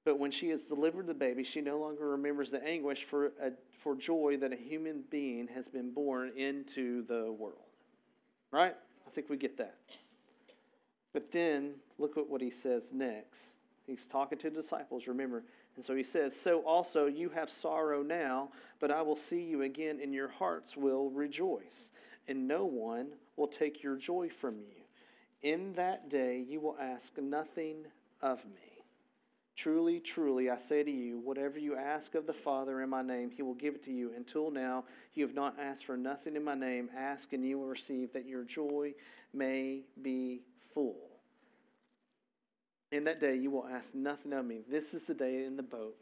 But 0.06 0.20
when 0.20 0.32
she 0.32 0.50
has 0.50 0.64
delivered 0.64 1.06
the 1.06 1.14
baby, 1.14 1.44
she 1.44 1.60
no 1.60 1.80
longer 1.80 2.08
remembers 2.08 2.52
the 2.52 2.64
anguish 2.64 3.04
for, 3.04 3.34
a, 3.42 3.52
for 3.72 3.94
joy 3.94 4.38
that 4.40 4.54
a 4.54 4.56
human 4.56 5.04
being 5.10 5.50
has 5.50 5.68
been 5.68 5.92
born 5.92 6.32
into 6.38 7.04
the 7.08 7.30
world. 7.30 7.66
Right? 8.50 8.76
I 9.08 9.10
think 9.12 9.30
we 9.30 9.38
get 9.38 9.58
that. 9.58 9.78
But 11.14 11.32
then 11.32 11.76
look 11.98 12.18
at 12.18 12.30
what 12.30 12.42
he 12.42 12.52
says 12.52 12.92
next. 12.94 13.58
He's 13.86 14.06
talking 14.06 14.38
to 14.40 14.50
the 14.50 14.62
disciples, 14.62 15.08
remember. 15.08 15.44
And 15.78 15.86
so 15.86 15.96
he 15.96 16.04
says, 16.04 16.36
So 16.36 16.60
also 16.60 17.06
you 17.06 17.30
have 17.30 17.50
sorrow 17.50 18.04
now, 18.04 18.50
but 18.80 18.92
I 18.92 19.02
will 19.02 19.16
see 19.16 19.42
you 19.42 19.62
again, 19.62 20.00
and 20.04 20.14
your 20.14 20.28
hearts 20.28 20.76
will 20.76 21.10
rejoice 21.10 21.92
and 22.28 22.48
no 22.48 22.66
one 22.66 23.08
will 23.36 23.48
take 23.48 23.82
your 23.82 23.96
joy 23.96 24.30
from 24.30 24.56
you. 24.60 24.84
In 25.42 25.74
that 25.74 26.10
day 26.10 26.44
you 26.48 26.60
will 26.60 26.78
ask 26.80 27.18
nothing 27.18 27.86
of 28.22 28.46
me. 28.46 28.77
Truly, 29.58 30.00
truly, 30.00 30.50
I 30.50 30.58
say 30.58 30.84
to 30.84 30.92
you, 30.92 31.20
whatever 31.20 31.58
you 31.58 31.76
ask 31.76 32.16
of 32.16 32.28
the 32.28 32.34
Father 32.34 32.82
in 32.82 32.90
my 32.90 33.02
name, 33.02 33.32
he 33.32 33.42
will 33.42 33.56
give 33.56 33.76
it 33.76 33.84
to 33.84 33.92
you. 33.92 34.14
Until 34.16 34.52
now, 34.52 34.86
you 35.14 35.26
have 35.26 35.36
not 35.36 35.60
asked 35.60 35.86
for 35.86 35.98
nothing 35.98 36.36
in 36.36 36.44
my 36.44 36.54
name. 36.54 36.90
Ask 36.96 37.34
and 37.34 37.44
you 37.44 37.58
will 37.58 37.68
receive, 37.68 38.14
that 38.14 38.28
your 38.28 38.44
joy 38.44 38.94
may 39.34 39.82
be 40.02 40.44
full. 40.74 41.10
In 42.92 43.04
that 43.06 43.20
day, 43.20 43.36
you 43.36 43.50
will 43.52 43.66
ask 43.68 43.96
nothing 43.96 44.32
of 44.32 44.46
me. 44.46 44.62
This 44.70 44.94
is 44.94 45.08
the 45.08 45.16
day 45.16 45.44
in 45.44 45.58
the 45.58 45.64
boat 45.64 45.98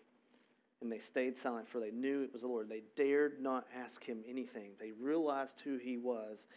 and 0.81 0.91
they 0.91 0.99
stayed 0.99 1.37
silent, 1.37 1.67
for 1.67 1.79
they 1.79 1.91
knew 1.91 2.23
it 2.23 2.31
was 2.31 2.43
the 2.43 2.47
Lord. 2.47 2.69
They 2.69 2.83
dared 2.95 3.41
not 3.41 3.65
ask 3.75 4.03
him 4.03 4.23
anything. 4.27 4.71
They 4.79 4.91
realized 4.91 5.61
who 5.61 5.77
he 5.77 5.97
was. 5.97 6.47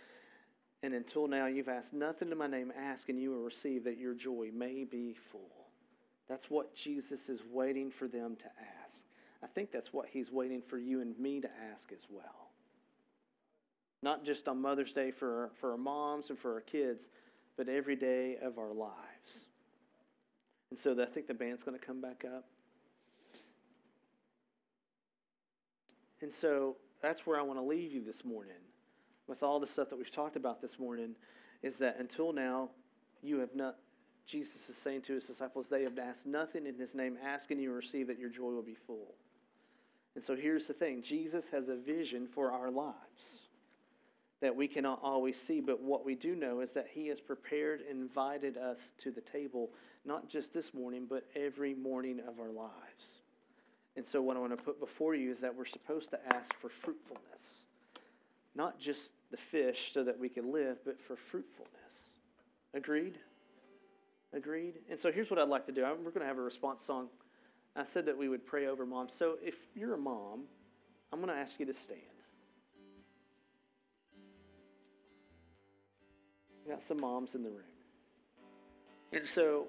And 0.82 0.92
until 0.92 1.26
now, 1.26 1.46
you've 1.46 1.68
asked 1.68 1.94
nothing 1.94 2.30
in 2.30 2.38
my 2.38 2.46
name. 2.46 2.72
Ask, 2.78 3.08
and 3.08 3.18
you 3.18 3.30
will 3.30 3.42
receive 3.42 3.84
that 3.84 3.98
your 3.98 4.14
joy 4.14 4.50
may 4.52 4.84
be 4.84 5.14
full. 5.14 5.57
That's 6.28 6.50
what 6.50 6.74
Jesus 6.74 7.28
is 7.28 7.42
waiting 7.50 7.90
for 7.90 8.06
them 8.06 8.36
to 8.36 8.46
ask. 8.84 9.06
I 9.42 9.46
think 9.46 9.70
that's 9.70 9.92
what 9.92 10.08
he's 10.08 10.30
waiting 10.30 10.60
for 10.60 10.78
you 10.78 11.00
and 11.00 11.18
me 11.18 11.40
to 11.40 11.48
ask 11.72 11.92
as 11.92 12.06
well. 12.10 12.50
Not 14.02 14.24
just 14.24 14.46
on 14.48 14.60
Mother's 14.60 14.92
Day 14.92 15.10
for, 15.10 15.50
for 15.54 15.72
our 15.72 15.78
moms 15.78 16.30
and 16.30 16.38
for 16.38 16.54
our 16.54 16.60
kids, 16.60 17.08
but 17.56 17.68
every 17.68 17.96
day 17.96 18.36
of 18.42 18.58
our 18.58 18.72
lives. 18.72 19.48
And 20.70 20.78
so 20.78 21.00
I 21.00 21.06
think 21.06 21.26
the 21.26 21.34
band's 21.34 21.62
going 21.62 21.78
to 21.78 21.84
come 21.84 22.00
back 22.00 22.24
up. 22.24 22.44
And 26.20 26.32
so 26.32 26.76
that's 27.00 27.26
where 27.26 27.38
I 27.38 27.42
want 27.42 27.58
to 27.58 27.64
leave 27.64 27.92
you 27.92 28.04
this 28.04 28.24
morning 28.24 28.52
with 29.28 29.42
all 29.42 29.60
the 29.60 29.66
stuff 29.66 29.90
that 29.90 29.96
we've 29.96 30.10
talked 30.10 30.36
about 30.36 30.60
this 30.60 30.78
morning 30.78 31.14
is 31.62 31.78
that 31.78 31.96
until 31.98 32.32
now, 32.32 32.70
you 33.22 33.38
have 33.38 33.54
not, 33.54 33.76
Jesus 34.28 34.68
is 34.68 34.76
saying 34.76 35.00
to 35.02 35.14
his 35.14 35.26
disciples, 35.26 35.70
they 35.70 35.82
have 35.84 35.98
asked 35.98 36.26
nothing 36.26 36.66
in 36.66 36.74
his 36.74 36.94
name, 36.94 37.16
ask 37.24 37.50
and 37.50 37.60
you 37.60 37.72
receive 37.72 38.06
that 38.08 38.18
your 38.18 38.28
joy 38.28 38.50
will 38.50 38.62
be 38.62 38.74
full. 38.74 39.14
And 40.14 40.22
so 40.22 40.36
here's 40.36 40.66
the 40.68 40.74
thing 40.74 41.00
Jesus 41.00 41.48
has 41.48 41.70
a 41.70 41.76
vision 41.76 42.26
for 42.26 42.52
our 42.52 42.70
lives 42.70 43.40
that 44.40 44.54
we 44.54 44.68
cannot 44.68 45.00
always 45.02 45.40
see, 45.40 45.60
but 45.60 45.82
what 45.82 46.04
we 46.04 46.14
do 46.14 46.36
know 46.36 46.60
is 46.60 46.74
that 46.74 46.86
he 46.92 47.08
has 47.08 47.20
prepared 47.20 47.80
and 47.88 48.00
invited 48.02 48.56
us 48.56 48.92
to 48.98 49.10
the 49.10 49.20
table, 49.20 49.70
not 50.04 50.28
just 50.28 50.52
this 50.52 50.72
morning, 50.74 51.06
but 51.08 51.24
every 51.34 51.74
morning 51.74 52.20
of 52.28 52.38
our 52.38 52.52
lives. 52.52 53.20
And 53.96 54.06
so, 54.06 54.22
what 54.22 54.36
I 54.36 54.40
want 54.40 54.56
to 54.56 54.62
put 54.62 54.78
before 54.78 55.14
you 55.14 55.30
is 55.30 55.40
that 55.40 55.56
we're 55.56 55.64
supposed 55.64 56.10
to 56.10 56.20
ask 56.36 56.54
for 56.54 56.68
fruitfulness. 56.68 57.66
Not 58.54 58.78
just 58.78 59.12
the 59.30 59.36
fish 59.36 59.90
so 59.92 60.04
that 60.04 60.18
we 60.18 60.28
can 60.28 60.52
live, 60.52 60.78
but 60.84 61.00
for 61.00 61.16
fruitfulness. 61.16 62.10
Agreed? 62.74 63.18
Agreed? 64.32 64.74
And 64.90 64.98
so, 64.98 65.10
here's 65.10 65.30
what 65.30 65.38
I'd 65.38 65.48
like 65.48 65.66
to 65.66 65.72
do 65.72 65.82
we're 65.82 66.10
going 66.10 66.20
to 66.20 66.26
have 66.26 66.38
a 66.38 66.42
response 66.42 66.84
song. 66.84 67.08
I 67.76 67.84
said 67.84 68.06
that 68.06 68.18
we 68.18 68.28
would 68.28 68.44
pray 68.44 68.66
over 68.66 68.84
moms. 68.84 69.12
So, 69.14 69.36
if 69.42 69.56
you're 69.74 69.94
a 69.94 69.98
mom, 69.98 70.44
I'm 71.12 71.20
going 71.20 71.32
to 71.32 71.40
ask 71.40 71.58
you 71.58 71.66
to 71.66 71.74
stand. 71.74 72.00
We 76.64 76.72
got 76.72 76.82
some 76.82 77.00
moms 77.00 77.34
in 77.34 77.42
the 77.42 77.50
room. 77.50 77.62
And 79.12 79.24
so, 79.24 79.66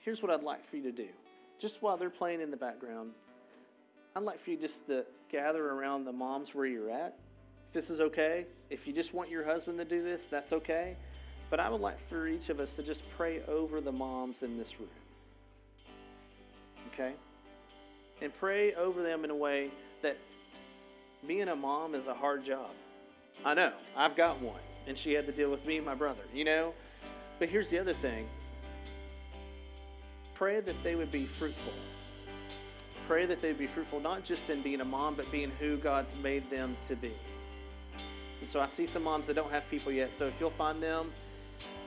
here's 0.00 0.20
what 0.20 0.32
I'd 0.32 0.42
like 0.42 0.68
for 0.68 0.76
you 0.76 0.82
to 0.82 0.92
do 0.92 1.08
just 1.62 1.80
while 1.80 1.96
they're 1.96 2.10
playing 2.10 2.40
in 2.40 2.50
the 2.50 2.56
background, 2.56 3.12
I'd 4.16 4.24
like 4.24 4.40
for 4.40 4.50
you 4.50 4.56
just 4.56 4.88
to 4.88 5.06
gather 5.30 5.64
around 5.64 6.04
the 6.04 6.12
moms 6.12 6.56
where 6.56 6.66
you're 6.66 6.90
at. 6.90 7.16
If 7.68 7.72
this 7.72 7.88
is 7.88 8.00
okay, 8.00 8.46
if 8.68 8.88
you 8.88 8.92
just 8.92 9.14
want 9.14 9.30
your 9.30 9.44
husband 9.44 9.78
to 9.78 9.84
do 9.84 10.02
this, 10.02 10.26
that's 10.26 10.52
okay. 10.52 10.96
But 11.52 11.60
I 11.60 11.68
would 11.68 11.82
like 11.82 11.98
for 12.08 12.26
each 12.26 12.48
of 12.48 12.60
us 12.60 12.76
to 12.76 12.82
just 12.82 13.04
pray 13.14 13.42
over 13.46 13.82
the 13.82 13.92
moms 13.92 14.42
in 14.42 14.56
this 14.56 14.80
room. 14.80 14.88
Okay? 16.94 17.12
And 18.22 18.34
pray 18.40 18.72
over 18.72 19.02
them 19.02 19.22
in 19.22 19.28
a 19.28 19.34
way 19.34 19.68
that 20.00 20.16
being 21.26 21.48
a 21.48 21.54
mom 21.54 21.94
is 21.94 22.06
a 22.06 22.14
hard 22.14 22.42
job. 22.42 22.70
I 23.44 23.52
know, 23.52 23.70
I've 23.94 24.16
got 24.16 24.40
one, 24.40 24.62
and 24.86 24.96
she 24.96 25.12
had 25.12 25.26
to 25.26 25.32
deal 25.32 25.50
with 25.50 25.66
me 25.66 25.76
and 25.76 25.84
my 25.84 25.94
brother, 25.94 26.22
you 26.32 26.44
know? 26.44 26.72
But 27.38 27.50
here's 27.50 27.68
the 27.68 27.78
other 27.78 27.92
thing 27.92 28.26
pray 30.34 30.60
that 30.60 30.82
they 30.82 30.94
would 30.94 31.12
be 31.12 31.26
fruitful. 31.26 31.74
Pray 33.06 33.26
that 33.26 33.42
they'd 33.42 33.58
be 33.58 33.66
fruitful, 33.66 34.00
not 34.00 34.24
just 34.24 34.48
in 34.48 34.62
being 34.62 34.80
a 34.80 34.86
mom, 34.86 35.16
but 35.16 35.30
being 35.30 35.52
who 35.60 35.76
God's 35.76 36.18
made 36.22 36.48
them 36.48 36.78
to 36.88 36.96
be. 36.96 37.12
And 38.40 38.48
so 38.48 38.58
I 38.58 38.68
see 38.68 38.86
some 38.86 39.04
moms 39.04 39.26
that 39.26 39.34
don't 39.34 39.50
have 39.50 39.70
people 39.70 39.92
yet. 39.92 40.14
So 40.14 40.24
if 40.24 40.32
you'll 40.40 40.48
find 40.48 40.82
them 40.82 41.12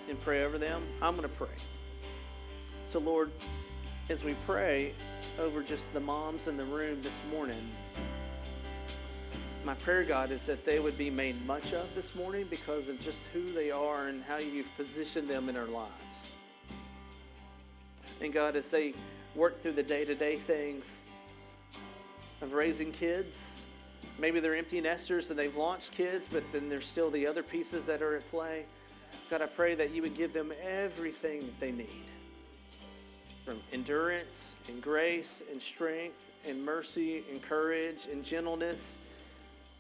and 0.10 0.20
pray 0.22 0.44
over 0.44 0.58
them, 0.58 0.82
I'm 1.02 1.16
going 1.16 1.28
to 1.28 1.36
pray. 1.36 1.48
So, 2.84 3.00
Lord, 3.00 3.32
as 4.10 4.24
we 4.24 4.36
pray 4.46 4.94
over 5.40 5.64
just 5.64 5.92
the 5.94 6.00
moms 6.00 6.48
in 6.48 6.58
the 6.58 6.66
room 6.66 7.02
this 7.02 7.22
morning, 7.32 7.62
my 9.66 9.74
prayer, 9.74 10.04
God, 10.04 10.30
is 10.30 10.46
that 10.46 10.64
they 10.64 10.80
would 10.80 10.96
be 10.96 11.10
made 11.10 11.44
much 11.48 11.74
of 11.74 11.94
this 11.96 12.14
morning 12.14 12.46
because 12.52 12.88
of 12.88 13.00
just 13.00 13.20
who 13.34 13.52
they 13.52 13.72
are 13.72 14.08
and 14.10 14.24
how 14.24 14.38
you've 14.38 14.70
positioned 14.78 15.28
them 15.28 15.50
in 15.50 15.58
our 15.58 15.66
lives. 15.66 16.32
And 18.22 18.32
God, 18.32 18.56
as 18.56 18.70
they 18.70 18.94
work 19.34 19.64
through 19.64 19.74
the 19.74 19.84
day 19.84 20.06
to 20.06 20.14
day 20.14 20.36
things 20.36 21.02
of 22.44 22.54
raising 22.54 22.92
kids, 22.92 23.64
maybe 24.20 24.40
they're 24.40 24.56
empty 24.56 24.80
nesters 24.82 25.32
and 25.32 25.40
they've 25.40 25.56
launched 25.56 25.94
kids, 25.94 26.28
but 26.32 26.44
then 26.52 26.70
there's 26.70 26.86
still 26.86 27.10
the 27.10 27.26
other 27.26 27.42
pieces 27.42 27.88
that 27.88 28.04
are 28.04 28.16
at 28.16 28.30
play. 28.30 28.66
God, 29.30 29.42
I 29.42 29.48
pray 29.48 29.76
that 29.76 29.92
you 29.92 30.02
would 30.04 30.16
give 30.16 30.34
them 30.34 30.54
everything 30.64 31.40
that 31.40 31.60
they 31.60 31.72
need 31.72 31.90
from 33.44 33.60
endurance 33.74 34.56
and 34.68 34.82
grace 34.82 35.42
and 35.52 35.62
strength 35.62 36.32
and 36.48 36.64
mercy 36.64 37.24
and 37.32 37.42
courage 37.42 38.08
and 38.12 38.24
gentleness, 38.24 39.00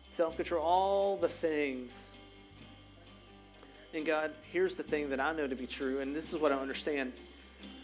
self 0.09 0.35
control, 0.35 0.63
all 0.63 1.17
the 1.17 1.29
things. 1.29 2.05
And 3.93 4.05
God, 4.05 4.31
here's 4.51 4.75
the 4.75 4.83
thing 4.83 5.09
that 5.09 5.19
I 5.19 5.33
know 5.33 5.47
to 5.47 5.55
be 5.55 5.67
true, 5.67 6.01
and 6.01 6.15
this 6.15 6.33
is 6.33 6.39
what 6.39 6.51
I 6.51 6.55
understand. 6.55 7.13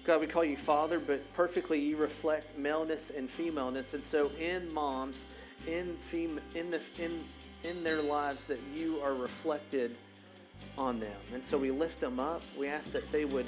God, 0.03 0.19
we 0.19 0.27
call 0.27 0.43
you 0.43 0.57
Father, 0.57 0.99
but 0.99 1.21
perfectly 1.35 1.79
you 1.79 1.95
reflect 1.95 2.57
maleness 2.57 3.11
and 3.15 3.29
femaleness. 3.29 3.93
And 3.93 4.03
so 4.03 4.31
in 4.39 4.73
moms, 4.73 5.25
in 5.67 5.95
fem- 5.97 6.41
in 6.55 6.71
the 6.71 6.81
in 6.99 7.23
in 7.63 7.83
their 7.83 8.01
lives 8.01 8.47
that 8.47 8.59
you 8.75 8.99
are 9.03 9.13
reflected 9.13 9.95
on 10.77 10.99
them. 10.99 11.17
And 11.33 11.43
so 11.43 11.57
we 11.57 11.71
lift 11.71 11.99
them 11.99 12.19
up. 12.19 12.43
We 12.57 12.67
ask 12.67 12.91
that 12.93 13.11
they 13.11 13.25
would 13.25 13.47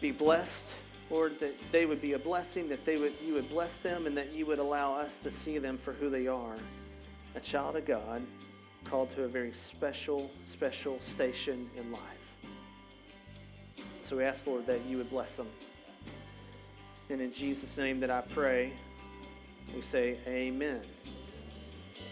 be 0.00 0.10
blessed, 0.10 0.74
Lord, 1.10 1.38
that 1.40 1.54
they 1.72 1.86
would 1.86 2.00
be 2.00 2.12
a 2.12 2.18
blessing, 2.18 2.68
that 2.68 2.84
they 2.84 2.96
would 2.98 3.12
you 3.24 3.34
would 3.34 3.48
bless 3.48 3.78
them 3.78 4.06
and 4.06 4.16
that 4.16 4.34
you 4.34 4.46
would 4.46 4.58
allow 4.58 4.94
us 4.94 5.20
to 5.22 5.30
see 5.30 5.58
them 5.58 5.78
for 5.78 5.92
who 5.92 6.10
they 6.10 6.26
are. 6.26 6.56
A 7.34 7.40
child 7.40 7.76
of 7.76 7.84
God 7.84 8.22
called 8.84 9.10
to 9.10 9.24
a 9.24 9.28
very 9.28 9.52
special, 9.52 10.30
special 10.44 11.00
station 11.00 11.68
in 11.76 11.92
life. 11.92 12.02
So 14.02 14.16
we 14.16 14.24
ask, 14.24 14.46
Lord, 14.46 14.66
that 14.66 14.80
you 14.86 14.96
would 14.96 15.10
bless 15.10 15.36
them. 15.36 15.48
And 17.10 17.20
in 17.20 17.32
Jesus' 17.32 17.76
name 17.76 18.00
that 18.00 18.10
I 18.10 18.22
pray, 18.22 18.72
we 19.74 19.82
say 19.82 20.16
amen. 20.26 20.80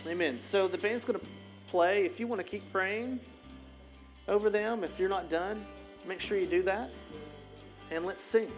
Amen. 0.06 0.40
So 0.40 0.68
the 0.68 0.78
band's 0.78 1.04
going 1.04 1.18
to 1.18 1.24
play. 1.24 1.32
play, 1.68 2.04
if 2.06 2.20
you 2.20 2.26
want 2.26 2.40
to 2.40 2.44
keep 2.44 2.70
praying 2.72 3.18
over 4.28 4.50
them, 4.50 4.84
if 4.84 4.98
you're 4.98 5.08
not 5.08 5.30
done, 5.30 5.64
make 6.06 6.20
sure 6.20 6.36
you 6.38 6.46
do 6.46 6.62
that. 6.62 6.92
And 7.90 8.04
let's 8.04 8.20
sing. 8.20 8.50